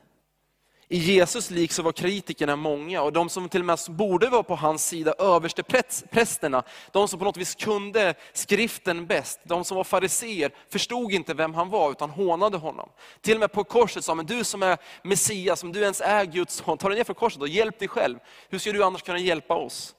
I 0.90 0.98
Jesus 0.98 1.50
lik 1.50 1.72
så 1.72 1.82
var 1.82 1.92
kritikerna 1.92 2.56
många 2.56 3.02
och 3.02 3.12
de 3.12 3.28
som 3.28 3.48
till 3.48 3.60
och 3.60 3.66
med 3.66 3.78
borde 3.88 4.28
vara 4.28 4.42
på 4.42 4.54
hans 4.54 4.88
sida, 4.88 5.14
överste 5.18 5.62
prästerna, 6.10 6.62
de 6.92 7.08
som 7.08 7.18
på 7.18 7.24
något 7.24 7.36
vis 7.36 7.54
kunde 7.54 8.14
skriften 8.32 9.06
bäst, 9.06 9.40
de 9.42 9.64
som 9.64 9.76
var 9.76 9.84
fariseer, 9.84 10.52
förstod 10.68 11.12
inte 11.12 11.34
vem 11.34 11.54
han 11.54 11.70
var 11.70 11.90
utan 11.90 12.10
hånade 12.10 12.56
honom. 12.56 12.88
Till 13.20 13.34
och 13.34 13.40
med 13.40 13.52
på 13.52 13.64
korset 13.64 14.04
sa 14.04 14.14
men 14.14 14.26
du 14.26 14.44
som 14.44 14.62
är 14.62 14.78
Messias, 15.02 15.60
som 15.60 15.72
du 15.72 15.80
ens 15.80 16.00
är 16.00 16.24
Guds 16.24 16.54
son, 16.54 16.78
ta 16.78 16.88
dig 16.88 16.96
ner 16.96 17.04
från 17.04 17.16
korset 17.16 17.42
och 17.42 17.48
hjälp 17.48 17.78
dig 17.78 17.88
själv. 17.88 18.18
Hur 18.48 18.58
ska 18.58 18.72
du 18.72 18.84
annars 18.84 19.02
kunna 19.02 19.18
hjälpa 19.18 19.54
oss? 19.54 19.94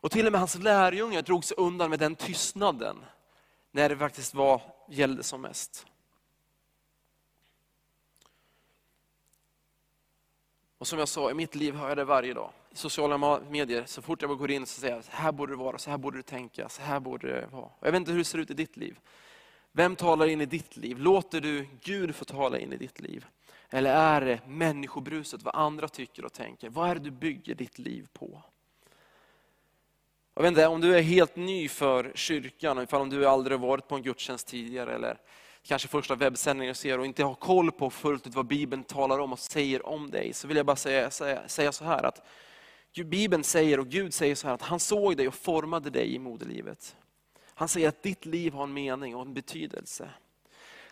Och 0.00 0.10
till 0.10 0.26
och 0.26 0.32
med 0.32 0.40
hans 0.40 0.54
lärjungar 0.54 1.22
drog 1.22 1.44
sig 1.44 1.56
undan 1.56 1.90
med 1.90 1.98
den 1.98 2.14
tystnaden, 2.14 2.96
när 3.72 3.88
det 3.88 3.96
faktiskt 3.96 4.34
var, 4.34 4.62
gällde 4.90 5.22
som 5.22 5.40
mest. 5.40 5.86
Och 10.84 10.88
som 10.88 10.98
jag 10.98 11.08
sa, 11.08 11.30
i 11.30 11.34
mitt 11.34 11.54
liv 11.54 11.74
hör 11.74 11.88
jag 11.88 11.96
det 11.96 12.04
varje 12.04 12.34
dag. 12.34 12.50
I 12.70 12.76
sociala 12.76 13.40
medier, 13.50 13.84
så 13.86 14.02
fort 14.02 14.22
jag 14.22 14.38
går 14.38 14.50
in 14.50 14.66
så 14.66 14.80
säger 14.80 14.94
jag, 14.94 15.04
så 15.04 15.10
här 15.12 15.32
borde 15.32 15.52
det 15.52 15.56
vara, 15.56 15.78
så 15.78 15.90
här 15.90 15.98
borde 15.98 16.18
du 16.18 16.22
tänka, 16.22 16.68
så 16.68 16.82
här 16.82 17.00
borde 17.00 17.26
det 17.26 17.46
vara. 17.52 17.70
jag 17.80 17.92
vet 17.92 17.98
inte 17.98 18.10
hur 18.10 18.18
det 18.18 18.24
ser 18.24 18.38
ut 18.38 18.50
i 18.50 18.54
ditt 18.54 18.76
liv. 18.76 18.98
Vem 19.72 19.96
talar 19.96 20.26
in 20.26 20.40
i 20.40 20.46
ditt 20.46 20.76
liv? 20.76 20.98
Låter 20.98 21.40
du 21.40 21.66
Gud 21.82 22.14
få 22.14 22.24
tala 22.24 22.58
in 22.58 22.72
i 22.72 22.76
ditt 22.76 23.00
liv? 23.00 23.26
Eller 23.70 23.94
är 23.94 24.20
det 24.20 24.40
människobruset, 24.46 25.42
vad 25.42 25.54
andra 25.54 25.88
tycker 25.88 26.24
och 26.24 26.32
tänker? 26.32 26.68
Vad 26.68 26.90
är 26.90 26.94
det 26.94 27.00
du 27.00 27.10
bygger 27.10 27.54
ditt 27.54 27.78
liv 27.78 28.08
på? 28.12 28.42
Jag 30.34 30.42
vet 30.42 30.48
inte, 30.48 30.66
om 30.66 30.80
du 30.80 30.96
är 30.96 31.02
helt 31.02 31.36
ny 31.36 31.68
för 31.68 32.12
kyrkan, 32.14 32.82
ifall 32.82 33.00
om 33.00 33.10
du 33.10 33.26
aldrig 33.26 33.60
varit 33.60 33.88
på 33.88 33.94
en 33.94 34.02
gudstjänst 34.02 34.46
tidigare, 34.46 34.94
eller 34.94 35.18
kanske 35.66 35.88
första 35.88 36.14
webbsändningen 36.14 36.70
du 36.72 36.78
ser 36.78 36.98
och 36.98 37.06
inte 37.06 37.24
har 37.24 37.34
koll 37.34 37.72
på 37.72 37.90
fullt 37.90 38.26
ut 38.26 38.34
vad 38.34 38.46
Bibeln 38.46 38.84
talar 38.84 39.18
om 39.18 39.32
och 39.32 39.38
säger 39.38 39.86
om 39.86 40.10
dig, 40.10 40.32
så 40.32 40.48
vill 40.48 40.56
jag 40.56 40.66
bara 40.66 40.76
säga, 40.76 41.10
säga, 41.10 41.48
säga 41.48 41.72
så 41.72 41.84
här 41.84 42.02
att 42.02 42.26
Bibeln 43.04 43.44
säger 43.44 43.80
och 43.80 43.88
Gud 43.88 44.14
säger 44.14 44.34
så 44.34 44.46
här 44.46 44.54
att 44.54 44.62
han 44.62 44.80
såg 44.80 45.16
dig 45.16 45.28
och 45.28 45.34
formade 45.34 45.90
dig 45.90 46.14
i 46.14 46.18
moderlivet. 46.18 46.96
Han 47.54 47.68
säger 47.68 47.88
att 47.88 48.02
ditt 48.02 48.26
liv 48.26 48.52
har 48.52 48.62
en 48.62 48.72
mening 48.72 49.16
och 49.16 49.22
en 49.22 49.34
betydelse. 49.34 50.10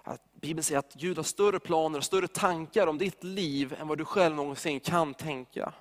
Att 0.02 0.32
Bibeln 0.40 0.62
säger 0.62 0.78
att 0.78 0.94
Gud 0.94 1.16
har 1.16 1.24
större 1.24 1.60
planer 1.60 1.98
och 1.98 2.04
större 2.04 2.28
tankar 2.28 2.86
om 2.86 2.98
ditt 2.98 3.24
liv 3.24 3.76
än 3.78 3.88
vad 3.88 3.98
du 3.98 4.04
själv 4.04 4.34
någonsin 4.34 4.80
kan 4.80 5.14
tänka. 5.14 5.72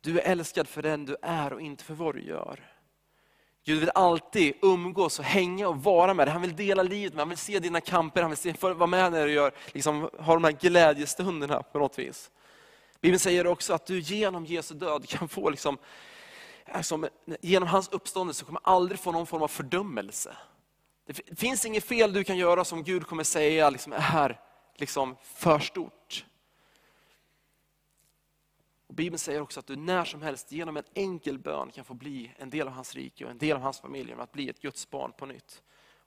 Du 0.00 0.20
är 0.20 0.30
älskad 0.30 0.68
för 0.68 0.82
den 0.82 1.06
du 1.06 1.16
är 1.22 1.52
och 1.52 1.60
inte 1.60 1.84
för 1.84 1.94
vad 1.94 2.14
du 2.14 2.22
gör. 2.22 2.73
Gud 3.66 3.80
vill 3.80 3.90
alltid 3.94 4.54
umgås 4.62 5.18
och 5.18 5.24
hänga 5.24 5.68
och 5.68 5.82
vara 5.82 6.14
med 6.14 6.26
dig. 6.26 6.32
Han 6.32 6.42
vill 6.42 6.56
dela 6.56 6.82
livet 6.82 7.12
med 7.12 7.18
dig, 7.18 7.20
han 7.20 7.28
vill 7.28 7.38
se 7.38 7.58
dina 7.58 7.80
kamper, 7.80 8.20
han 8.22 8.30
vill 8.30 8.38
se, 8.38 8.54
vara 8.60 8.86
med 8.86 9.12
när 9.12 9.26
du 9.26 9.32
gör, 9.32 9.52
liksom, 9.66 10.10
har 10.18 10.34
de 10.34 10.44
här 10.44 10.52
glädjestunderna 10.52 11.62
på 11.62 11.78
något 11.78 11.98
vis. 11.98 12.30
Bibeln 13.00 13.18
säger 13.18 13.46
också 13.46 13.74
att 13.74 13.86
du 13.86 14.00
genom 14.00 14.44
Jesu 14.46 14.74
död 14.74 15.08
kan 15.08 15.28
få, 15.28 15.50
liksom, 15.50 15.78
alltså, 16.72 17.08
genom 17.40 17.68
hans 17.68 17.88
uppståndelse 17.88 18.44
kommer 18.44 18.60
aldrig 18.64 19.00
få 19.00 19.12
någon 19.12 19.26
form 19.26 19.42
av 19.42 19.48
fördömelse. 19.48 20.36
Det 21.06 21.38
finns 21.38 21.64
inget 21.64 21.84
fel 21.84 22.12
du 22.12 22.24
kan 22.24 22.36
göra 22.36 22.64
som 22.64 22.82
Gud 22.82 23.06
kommer 23.06 23.24
säga 23.24 23.70
liksom, 23.70 23.92
är 23.92 24.40
liksom, 24.76 25.16
för 25.34 25.58
stort. 25.58 26.03
Bibeln 28.94 29.18
säger 29.18 29.40
också 29.40 29.60
att 29.60 29.66
du 29.66 29.76
när 29.76 30.04
som 30.04 30.22
helst 30.22 30.52
genom 30.52 30.76
en 30.76 30.84
enkel 30.94 31.38
bön 31.38 31.70
kan 31.70 31.84
få 31.84 31.94
bli 31.94 32.32
en 32.36 32.50
del 32.50 32.66
av 32.66 32.72
hans 32.72 32.94
rike 32.94 33.24
och 33.24 33.30
en 33.30 33.38
del 33.38 33.56
av 33.56 33.62
hans 33.62 33.80
familj, 33.80 34.08
genom 34.08 34.24
att 34.24 34.32
bli 34.32 34.48
ett 34.48 34.60
Guds 34.60 34.90
barn 34.90 35.12
på 35.12 35.26
nytt. 35.26 35.62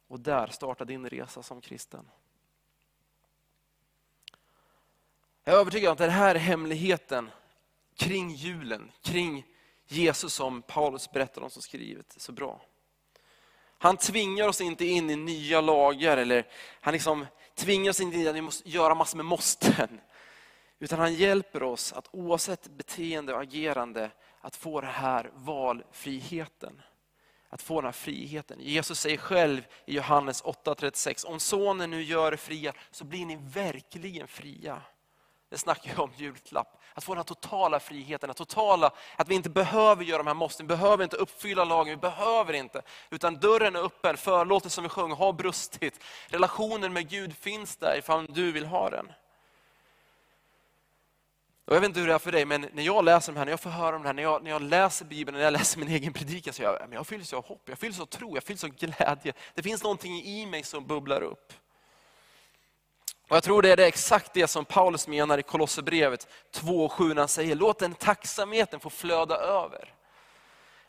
Och 0.08 0.20
där 0.20 0.48
startar 0.48 0.86
din 0.86 1.10
resa 1.10 1.44
som 1.44 1.62
kristen. 1.62 2.10
Jag 5.44 5.56
är 5.56 5.60
övertygad 5.60 5.90
om 5.90 5.92
att 5.92 5.98
det 5.98 6.10
här 6.10 6.36
är 6.36 6.40
hemligheten 6.40 7.30
kring 7.96 8.32
julen, 8.32 8.92
kring 9.02 9.46
Jesus 9.88 10.34
som 10.34 10.62
Paulus 10.62 11.12
berättar 11.12 11.42
om 11.42 11.50
som 11.50 11.62
skrivit 11.62 12.16
så 12.18 12.32
bra. 12.32 12.62
Han 13.78 13.98
tvingar 13.98 14.48
oss 14.48 14.62
inte 14.62 14.86
in 14.86 15.10
i 15.10 15.16
nya 15.16 15.62
lagar, 15.62 16.18
eller 16.18 16.48
han 16.82 16.94
liksom 16.94 17.26
tvingar 17.56 17.90
oss 17.90 18.00
inte 18.00 18.18
in 18.18 18.24
i 18.24 18.28
att 18.28 18.36
vi 18.36 18.42
måste 18.42 18.70
göra 18.70 18.96
massor 18.96 19.18
med 19.18 19.26
måsten. 19.26 20.02
Utan 20.80 21.00
han 21.00 21.14
hjälper 21.14 21.64
oss 21.64 21.94
att 21.94 22.08
oavsett 22.12 22.70
beteende 22.70 23.34
och 23.34 23.42
agerande, 23.42 24.12
att 24.42 24.56
få 24.56 24.82
den 24.82 24.90
här 24.90 25.32
valfriheten. 25.34 26.82
Att 27.50 27.62
få 27.62 27.76
den 27.76 27.86
här 27.86 27.92
friheten. 27.92 28.58
Jesus 28.62 29.00
säger 29.00 29.18
själv 29.18 29.68
i 29.86 29.96
Johannes 29.96 30.44
8.36, 30.44 31.26
om 31.26 31.40
sonen 31.40 31.90
nu 31.90 32.04
gör 32.04 32.32
er 32.32 32.38
fria 32.38 32.74
så 32.92 33.06
blir 33.06 33.26
ni 33.26 33.36
verkligen 33.36 34.28
fria. 34.28 34.82
Det 35.50 35.58
snackar 35.58 35.92
jag 35.92 36.00
om 36.00 36.12
julklapp. 36.18 36.82
Att 36.94 37.04
få 37.04 37.12
den 37.12 37.18
här 37.18 37.24
totala 37.24 37.80
friheten, 37.80 38.30
att, 38.30 38.38
totala, 38.38 38.92
att 39.16 39.28
vi 39.28 39.36
inte 39.36 39.50
behöver 39.50 40.04
göra 40.04 40.18
de 40.18 40.28
här 40.28 40.34
måsten, 40.34 40.68
vi 40.68 40.76
behöver 40.76 41.04
inte 41.04 41.18
uppfylla 41.18 41.64
lagen, 41.64 41.90
vi 41.90 42.02
behöver 42.02 42.54
inte. 42.54 42.82
Utan 43.10 43.36
dörren 43.36 43.76
är 43.76 43.80
öppen, 43.80 44.18
förlåtelsen 44.18 44.76
som 44.76 44.84
vi 44.84 44.90
sjöng 44.90 45.12
har 45.12 45.34
brustit. 45.34 46.04
Relationen 46.28 46.94
med 46.94 47.10
Gud 47.10 47.38
finns 47.38 47.76
där 47.76 47.98
ifall 47.98 48.26
du 48.26 48.52
vill 48.52 48.66
ha 48.66 48.90
den. 48.90 49.12
Och 51.68 51.76
jag 51.76 51.82
vet 51.82 51.88
inte 51.88 52.00
hur 52.00 52.08
det 52.08 52.14
är 52.14 52.20
för 52.20 52.32
dig, 52.32 52.46
men 52.46 52.68
när 52.74 52.84
jag 52.84 53.06
läser 53.06 53.34
de 53.34 53.38
här, 53.38 53.46
när 53.46 53.52
jag 53.52 53.60
får 53.60 53.70
höra 53.70 53.96
om 53.96 54.02
det 54.02 54.08
här, 54.08 54.14
när 54.14 54.24
jag, 54.24 54.44
när 54.44 54.52
jag 54.52 54.62
läser 54.62 55.06
Bibeln, 55.06 55.38
när 55.38 55.44
jag 55.44 55.54
läser 55.54 55.80
min 55.80 55.88
egen 55.88 56.14
predikan, 56.14 56.54
så 56.54 56.64
jag, 56.64 56.80
jag 56.92 57.08
fylls 57.08 57.34
av 57.34 57.46
hopp, 57.46 57.62
jag 57.66 57.78
fylls 57.78 58.00
av 58.00 58.06
tro, 58.06 58.36
jag 58.36 58.44
fylls 58.44 58.64
av 58.64 58.70
glädje. 58.70 59.34
Det 59.54 59.64
finns 59.64 59.84
någonting 59.84 60.24
i 60.24 60.46
mig 60.46 60.64
som 60.64 60.88
bubblar 60.88 61.22
upp. 61.22 61.54
Och 63.30 63.36
jag 63.36 63.44
tror 63.44 63.62
det 63.62 63.72
är 63.72 63.78
det 63.78 63.86
exakt 63.86 64.34
det 64.34 64.48
som 64.48 64.66
Paulus 64.66 65.08
menar 65.08 65.38
i 65.38 65.44
Kolosserbrevet 65.44 66.28
2.7 66.54 67.08
när 67.08 67.16
han 67.16 67.28
säger, 67.28 67.56
låt 67.56 67.80
den 67.80 67.94
tacksamheten 67.94 68.80
få 68.80 68.90
flöda 68.90 69.36
över. 69.36 69.94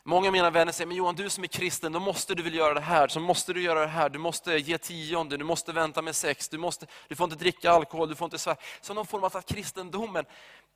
Många 0.09 0.27
av 0.27 0.33
mina 0.33 0.49
vänner 0.49 0.71
säger, 0.71 0.87
men 0.87 0.97
Johan 0.97 1.15
du 1.15 1.29
som 1.29 1.43
är 1.43 1.47
kristen, 1.47 1.91
då 1.91 1.99
måste 1.99 2.35
du 2.35 2.43
väl 2.43 2.55
göra 2.55 2.73
det 2.73 2.79
här, 2.79 3.07
så 3.07 3.19
måste 3.19 3.53
du 3.53 3.61
göra 3.61 3.79
det 3.79 3.87
här, 3.87 4.09
du 4.09 4.19
måste 4.19 4.57
ge 4.57 4.77
tionde, 4.77 5.37
du 5.37 5.43
måste 5.43 5.71
vänta 5.71 6.01
med 6.01 6.15
sex, 6.15 6.49
du, 6.49 6.57
måste, 6.57 6.85
du 7.07 7.15
får 7.15 7.23
inte 7.23 7.35
dricka 7.35 7.71
alkohol, 7.71 8.09
du 8.09 8.15
får 8.15 8.25
inte 8.25 8.37
svära. 8.37 8.57
Så 8.81 8.93
någon 8.93 9.05
form 9.05 9.23
av 9.23 9.37
att 9.37 9.45
kristendomen 9.45 10.25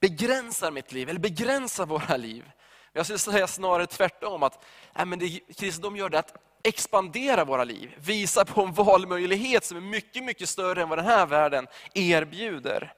begränsar 0.02 0.72
mitt 0.72 0.91
liv, 0.91 1.10
eller 1.10 1.19
begränsar 1.19 1.86
våra 1.86 2.17
liv. 2.17 2.52
Jag 2.93 3.06
skulle 3.06 3.19
säga 3.19 3.48
snarare 3.48 3.88
tvärtom, 3.88 4.43
att 4.43 4.65
nej, 4.96 5.06
men 5.06 5.19
det, 5.19 5.39
kristendom 5.58 5.98
gör 5.98 6.10
det 6.10 6.19
att 6.19 6.34
expandera 6.63 7.46
våra 7.46 7.63
liv, 7.63 7.96
visa 7.98 8.46
på 8.46 8.62
en 8.62 8.74
valmöjlighet 8.74 9.65
som 9.65 9.78
är 9.78 9.82
mycket, 9.82 10.24
mycket 10.24 10.50
större 10.50 10.82
än 10.82 10.89
vad 10.89 10.98
den 10.98 11.06
här 11.06 11.26
världen 11.26 11.67
erbjuder. 11.93 12.93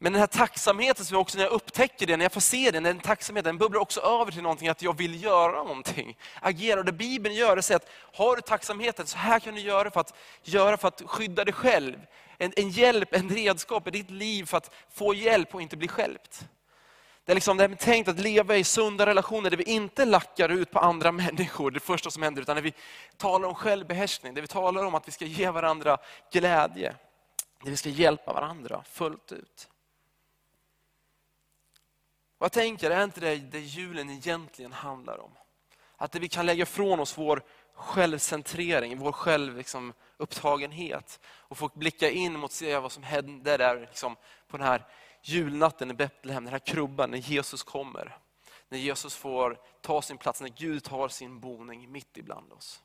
Men 0.00 0.12
den 0.12 0.20
här 0.20 0.26
tacksamheten 0.26 1.04
som 1.04 1.14
jag 1.14 1.20
också 1.20 1.38
när 1.38 1.44
jag 1.44 1.52
upptäcker 1.52 2.06
det, 2.06 2.16
när 2.16 2.24
jag 2.24 2.32
får 2.32 2.40
se 2.40 2.70
det, 2.70 2.80
den 2.80 3.00
tacksamheten 3.00 3.48
den 3.48 3.58
bubblar 3.58 3.80
också 3.80 4.00
över 4.00 4.32
till 4.32 4.42
någonting, 4.42 4.68
att 4.68 4.82
jag 4.82 4.96
vill 4.96 5.22
göra 5.22 5.62
någonting. 5.62 6.16
Agera. 6.40 6.80
Och 6.80 6.86
det 6.86 6.92
Bibeln 6.92 7.34
gör 7.34 7.56
det 7.56 7.70
är 7.70 7.76
att, 7.76 7.88
har 8.14 8.36
du 8.36 8.42
tacksamheten, 8.42 9.06
så 9.06 9.18
här 9.18 9.40
kan 9.40 9.54
du 9.54 9.60
göra 9.60 9.90
för 9.90 10.00
att, 10.00 10.14
göra 10.42 10.76
för 10.76 10.88
att 10.88 11.02
skydda 11.06 11.44
dig 11.44 11.54
själv. 11.54 12.06
En, 12.38 12.52
en 12.56 12.70
hjälp, 12.70 13.14
en 13.14 13.28
redskap 13.28 13.88
i 13.88 13.90
ditt 13.90 14.10
liv 14.10 14.44
för 14.44 14.56
att 14.56 14.74
få 14.90 15.14
hjälp 15.14 15.54
och 15.54 15.62
inte 15.62 15.76
bli 15.76 15.88
skälpt. 15.88 16.48
Det 17.24 17.32
är, 17.32 17.34
liksom, 17.34 17.56
det 17.56 17.64
är 17.64 17.74
tänkt 17.74 18.08
att 18.08 18.20
leva 18.20 18.56
i 18.56 18.64
sunda 18.64 19.06
relationer 19.06 19.50
där 19.50 19.56
vi 19.56 19.64
inte 19.64 20.04
lackar 20.04 20.48
ut 20.48 20.70
på 20.70 20.78
andra 20.78 21.12
människor, 21.12 21.70
det 21.70 21.80
första 21.80 22.10
som 22.10 22.22
händer, 22.22 22.42
utan 22.42 22.56
där 22.56 22.62
vi 22.62 22.72
talar 23.16 23.48
om 23.48 23.54
självbehärskning, 23.54 24.34
där 24.34 24.42
vi 24.42 24.48
talar 24.48 24.84
om 24.84 24.94
att 24.94 25.08
vi 25.08 25.12
ska 25.12 25.24
ge 25.24 25.50
varandra 25.50 25.98
glädje. 26.32 26.94
Där 27.62 27.70
vi 27.70 27.76
ska 27.76 27.88
hjälpa 27.88 28.32
varandra 28.32 28.82
fullt 28.90 29.32
ut. 29.32 29.68
Och 32.38 32.44
jag 32.44 32.52
tänker, 32.52 32.90
är 32.90 33.04
inte 33.04 33.20
det 33.20 33.36
det 33.36 33.60
julen 33.60 34.10
egentligen 34.10 34.72
handlar 34.72 35.18
om? 35.18 35.30
Att 35.96 36.14
vi 36.14 36.28
kan 36.28 36.46
lägga 36.46 36.62
ifrån 36.62 37.00
oss 37.00 37.18
vår 37.18 37.42
självcentrering, 37.74 38.98
vår 38.98 39.12
självupptagenhet. 39.12 40.98
Liksom, 40.98 41.22
och 41.24 41.58
få 41.58 41.70
blicka 41.74 42.10
in 42.10 42.38
mot 42.38 42.52
se 42.52 42.78
vad 42.78 42.92
som 42.92 43.02
hände 43.02 43.56
där 43.56 43.80
liksom, 43.80 44.16
på 44.48 44.56
den 44.56 44.66
här 44.66 44.86
julnatten 45.22 45.90
i 45.90 45.94
Betlehem, 45.94 46.44
den 46.44 46.52
här 46.52 46.58
krubban, 46.58 47.10
när 47.10 47.18
Jesus 47.18 47.62
kommer. 47.62 48.18
När 48.68 48.78
Jesus 48.78 49.14
får 49.14 49.60
ta 49.80 50.02
sin 50.02 50.18
plats, 50.18 50.40
när 50.40 50.48
Gud 50.48 50.84
tar 50.84 51.08
sin 51.08 51.40
boning 51.40 51.92
mitt 51.92 52.16
ibland 52.16 52.52
oss. 52.52 52.82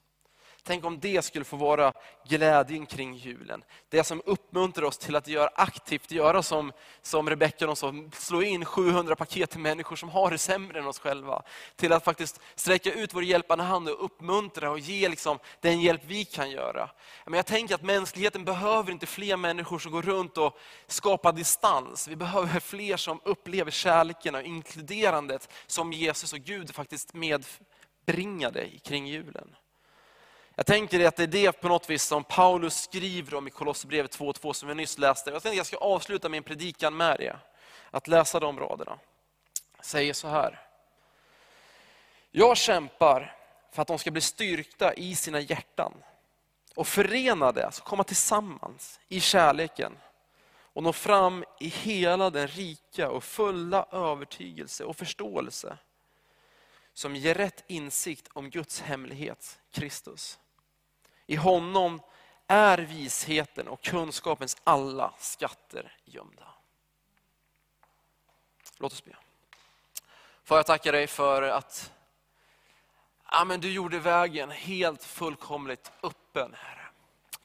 Tänk 0.66 0.86
om 0.86 1.00
det 1.00 1.26
skulle 1.26 1.46
få 1.46 1.58
vara 1.58 1.94
glädjen 2.28 2.86
kring 2.86 3.16
julen. 3.16 3.64
Det 3.90 4.04
som 4.04 4.22
uppmuntrar 4.26 4.86
oss 4.86 4.98
till 4.98 5.16
att 5.16 5.28
göra 5.28 5.50
aktivt, 5.56 6.12
göra 6.12 6.44
som, 6.44 6.72
som 7.02 7.30
Rebecka 7.30 7.76
sa, 7.76 7.94
slå 8.14 8.42
in 8.42 8.66
700 8.66 9.16
paket 9.16 9.50
till 9.50 9.60
människor 9.60 9.96
som 9.96 10.10
har 10.10 10.32
det 10.32 10.38
sämre 10.38 10.80
än 10.80 10.88
oss 10.88 11.00
själva. 11.00 11.42
Till 11.76 11.94
att 11.94 12.04
faktiskt 12.04 12.40
sträcka 12.56 12.94
ut 12.94 13.14
vår 13.14 13.24
hjälpande 13.24 13.64
hand 13.64 13.90
och 13.90 14.06
uppmuntra 14.06 14.72
och 14.72 14.80
ge 14.80 15.10
liksom 15.10 15.40
den 15.62 15.82
hjälp 15.82 16.02
vi 16.06 16.26
kan 16.26 16.52
göra. 16.52 16.90
Men 17.26 17.34
jag 17.34 17.46
tänker 17.46 17.76
att 17.76 17.84
mänskligheten 17.84 18.46
behöver 18.46 18.92
inte 18.92 19.06
fler 19.06 19.38
människor 19.38 19.80
som 19.80 19.92
går 19.92 20.02
runt 20.02 20.38
och 20.38 20.58
skapar 20.88 21.34
distans. 21.34 22.08
Vi 22.08 22.16
behöver 22.16 22.60
fler 22.60 22.98
som 22.98 23.22
upplever 23.26 23.72
kärleken 23.72 24.36
och 24.36 24.42
inkluderandet 24.42 25.50
som 25.68 25.94
Jesus 25.94 26.34
och 26.34 26.40
Gud 26.40 26.76
faktiskt 26.76 27.14
medbringade 27.14 28.70
kring 28.84 29.08
julen. 29.08 29.56
Jag 30.56 30.66
tänker 30.66 31.08
att 31.08 31.16
det 31.16 31.24
är 31.24 31.28
det 31.28 31.52
på 31.52 31.68
något 31.68 31.90
vis 31.90 32.04
som 32.04 32.24
Paulus 32.24 32.82
skriver 32.82 33.36
om 33.36 33.48
i 33.48 33.50
Kolosserbrevet 33.50 34.18
2.2 34.20 34.54
som 34.54 34.70
vi 34.70 34.76
nyss 34.76 34.98
läste. 34.98 35.30
Jag 35.30 35.44
tänkte 35.44 35.50
att 35.50 35.58
jag 35.58 35.66
ska 35.66 35.78
avsluta 35.78 36.30
min 36.30 36.44
predikan 36.44 36.98
med 36.98 37.18
det. 37.20 37.36
Att 37.92 38.08
läsa 38.08 38.40
de 38.40 38.60
raderna. 38.60 39.00
Jag 39.78 39.86
säger 39.86 40.14
så 40.14 40.28
här. 40.28 40.62
Jag 42.32 42.58
kämpar 42.58 43.36
för 43.72 43.82
att 43.82 43.88
de 43.88 44.00
ska 44.00 44.12
bli 44.12 44.22
styrkta 44.22 44.94
i 44.94 45.16
sina 45.16 45.40
hjärtan 45.40 45.94
och 46.76 46.88
förenade, 46.88 47.66
alltså 47.66 47.84
komma 47.84 48.04
tillsammans 48.04 49.00
i 49.08 49.20
kärleken 49.20 49.98
och 50.74 50.84
nå 50.84 50.94
fram 50.94 51.46
i 51.60 51.68
hela 51.68 52.30
den 52.30 52.48
rika 52.48 53.10
och 53.10 53.24
fulla 53.24 53.86
övertygelse 53.92 54.84
och 54.84 54.96
förståelse 54.96 55.78
som 56.94 57.16
ger 57.16 57.34
rätt 57.34 57.64
insikt 57.68 58.28
om 58.34 58.50
Guds 58.50 58.82
hemlighet, 58.82 59.60
Kristus. 59.72 60.40
I 61.28 61.36
honom 61.36 62.02
är 62.48 62.78
visheten 62.78 63.68
och 63.68 63.82
kunskapens 63.82 64.58
alla 64.64 65.14
skatter 65.20 65.98
gömda. 66.06 66.48
Låt 68.78 68.94
oss 68.94 69.06
be. 69.06 69.16
Far, 70.44 70.58
jag 70.58 70.66
tackar 70.66 70.92
dig 70.92 71.08
för 71.08 71.42
att 71.42 71.92
ja, 73.32 73.46
men 73.46 73.60
du 73.60 73.72
gjorde 73.72 74.00
vägen 74.00 74.52
helt 74.52 75.04
fullkomligt 75.04 75.92
öppen. 76.04 76.56
Herre. 76.58 76.88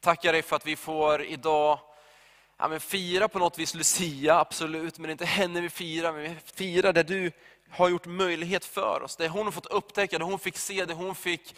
Tackar 0.00 0.32
dig 0.32 0.42
för 0.42 0.56
att 0.56 0.66
vi 0.66 0.76
får 0.76 1.24
idag 1.24 1.78
ja, 2.56 2.68
men 2.68 2.80
fira 2.80 3.28
på 3.28 3.38
något 3.38 3.58
vis 3.58 3.74
Lucia, 3.74 4.38
absolut, 4.40 4.98
men 4.98 5.02
det 5.02 5.10
är 5.10 5.12
inte 5.12 5.24
henne 5.24 5.60
vi 5.60 5.70
firar, 5.70 6.12
men 6.12 6.22
vi 6.22 6.36
firar 6.54 6.92
det 6.92 7.02
du 7.02 7.32
har 7.70 7.88
gjort 7.88 8.06
möjlighet 8.06 8.64
för 8.64 9.02
oss. 9.02 9.16
Det 9.16 9.28
hon 9.28 9.44
har 9.44 9.52
fått 9.52 9.66
upptäcka, 9.66 10.18
det 10.18 10.24
hon 10.24 10.38
fick 10.38 10.56
se, 10.56 10.84
det 10.84 10.94
hon 10.94 11.14
fick 11.14 11.56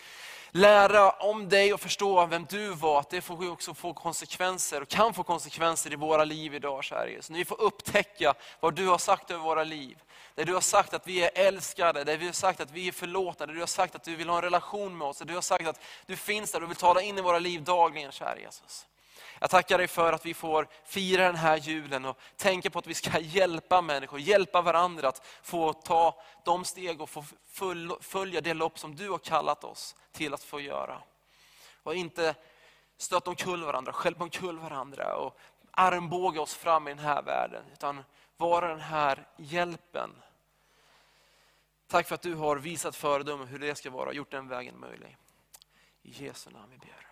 lära 0.50 1.10
om 1.10 1.48
dig 1.48 1.74
och 1.74 1.80
förstå 1.80 2.26
vem 2.26 2.46
du 2.48 2.68
var, 2.68 3.00
att 3.00 3.10
det 3.10 3.20
får 3.20 3.50
också 3.50 3.74
få 3.74 3.94
konsekvenser 3.94 4.82
och 4.82 4.88
kan 4.88 5.14
få 5.14 5.22
konsekvenser 5.22 5.92
i 5.92 5.96
våra 5.96 6.24
liv 6.24 6.54
idag, 6.54 6.84
kära 6.84 7.08
Jesus. 7.08 7.30
När 7.30 7.38
vi 7.38 7.44
får 7.44 7.60
upptäcka 7.60 8.34
vad 8.60 8.74
du 8.74 8.86
har 8.86 8.98
sagt 8.98 9.30
över 9.30 9.42
våra 9.42 9.64
liv. 9.64 9.98
Där 10.34 10.44
du 10.44 10.54
har 10.54 10.60
sagt 10.60 10.94
att 10.94 11.06
vi 11.06 11.24
är 11.24 11.30
älskade, 11.34 12.04
där 12.04 12.18
du 12.18 12.26
har 12.26 12.32
sagt 12.32 12.60
att 12.60 12.70
vi 12.70 12.88
är 12.88 12.92
förlåtna, 12.92 13.46
där 13.46 13.54
du 13.54 13.60
har 13.60 13.66
sagt 13.66 13.94
att 13.94 14.04
du 14.04 14.16
vill 14.16 14.28
ha 14.28 14.36
en 14.36 14.42
relation 14.42 14.98
med 14.98 15.08
oss, 15.08 15.18
där 15.18 15.24
du 15.24 15.34
har 15.34 15.40
sagt 15.40 15.66
att 15.66 15.80
du 16.06 16.16
finns 16.16 16.52
där 16.52 16.62
och 16.62 16.70
vill 16.70 16.76
tala 16.76 17.02
in 17.02 17.18
i 17.18 17.20
våra 17.20 17.38
liv 17.38 17.64
dagligen, 17.64 18.12
kära 18.12 18.38
Jesus. 18.38 18.86
Jag 19.38 19.50
tackar 19.50 19.78
dig 19.78 19.88
för 19.88 20.12
att 20.12 20.26
vi 20.26 20.34
får 20.34 20.68
fira 20.84 21.24
den 21.24 21.36
här 21.36 21.56
julen 21.56 22.04
och 22.04 22.18
tänka 22.36 22.70
på 22.70 22.78
att 22.78 22.86
vi 22.86 22.94
ska 22.94 23.18
hjälpa 23.18 23.82
människor, 23.82 24.20
hjälpa 24.20 24.62
varandra 24.62 25.08
att 25.08 25.26
få 25.42 25.72
ta 25.72 26.22
de 26.44 26.64
steg 26.64 27.00
och 27.00 27.10
få 27.10 27.24
följa 28.00 28.40
det 28.40 28.54
lopp 28.54 28.78
som 28.78 28.96
du 28.96 29.10
har 29.10 29.18
kallat 29.18 29.64
oss 29.64 29.96
till 30.12 30.34
att 30.34 30.42
få 30.42 30.60
göra. 30.60 31.02
Och 31.82 31.94
inte 31.94 32.34
stöta 32.96 33.30
omkull 33.30 33.64
varandra, 33.64 33.92
stjälpa 33.92 34.24
omkull 34.24 34.58
varandra 34.58 35.16
och 35.16 35.38
armbåga 35.70 36.40
oss 36.40 36.54
fram 36.54 36.88
i 36.88 36.90
den 36.90 37.04
här 37.04 37.22
världen. 37.22 37.64
Utan 37.72 38.04
vara 38.36 38.68
den 38.68 38.80
här 38.80 39.26
hjälpen. 39.36 40.10
Tack 41.86 42.08
för 42.08 42.14
att 42.14 42.22
du 42.22 42.34
har 42.34 42.56
visat 42.56 42.96
föredöme 42.96 43.44
hur 43.44 43.58
det 43.58 43.74
ska 43.74 43.90
vara, 43.90 44.12
gjort 44.12 44.30
den 44.30 44.48
vägen 44.48 44.80
möjlig. 44.80 45.16
I 46.02 46.24
Jesu 46.24 46.50
namn 46.50 46.70
vi 46.70 46.78
ber. 46.78 47.09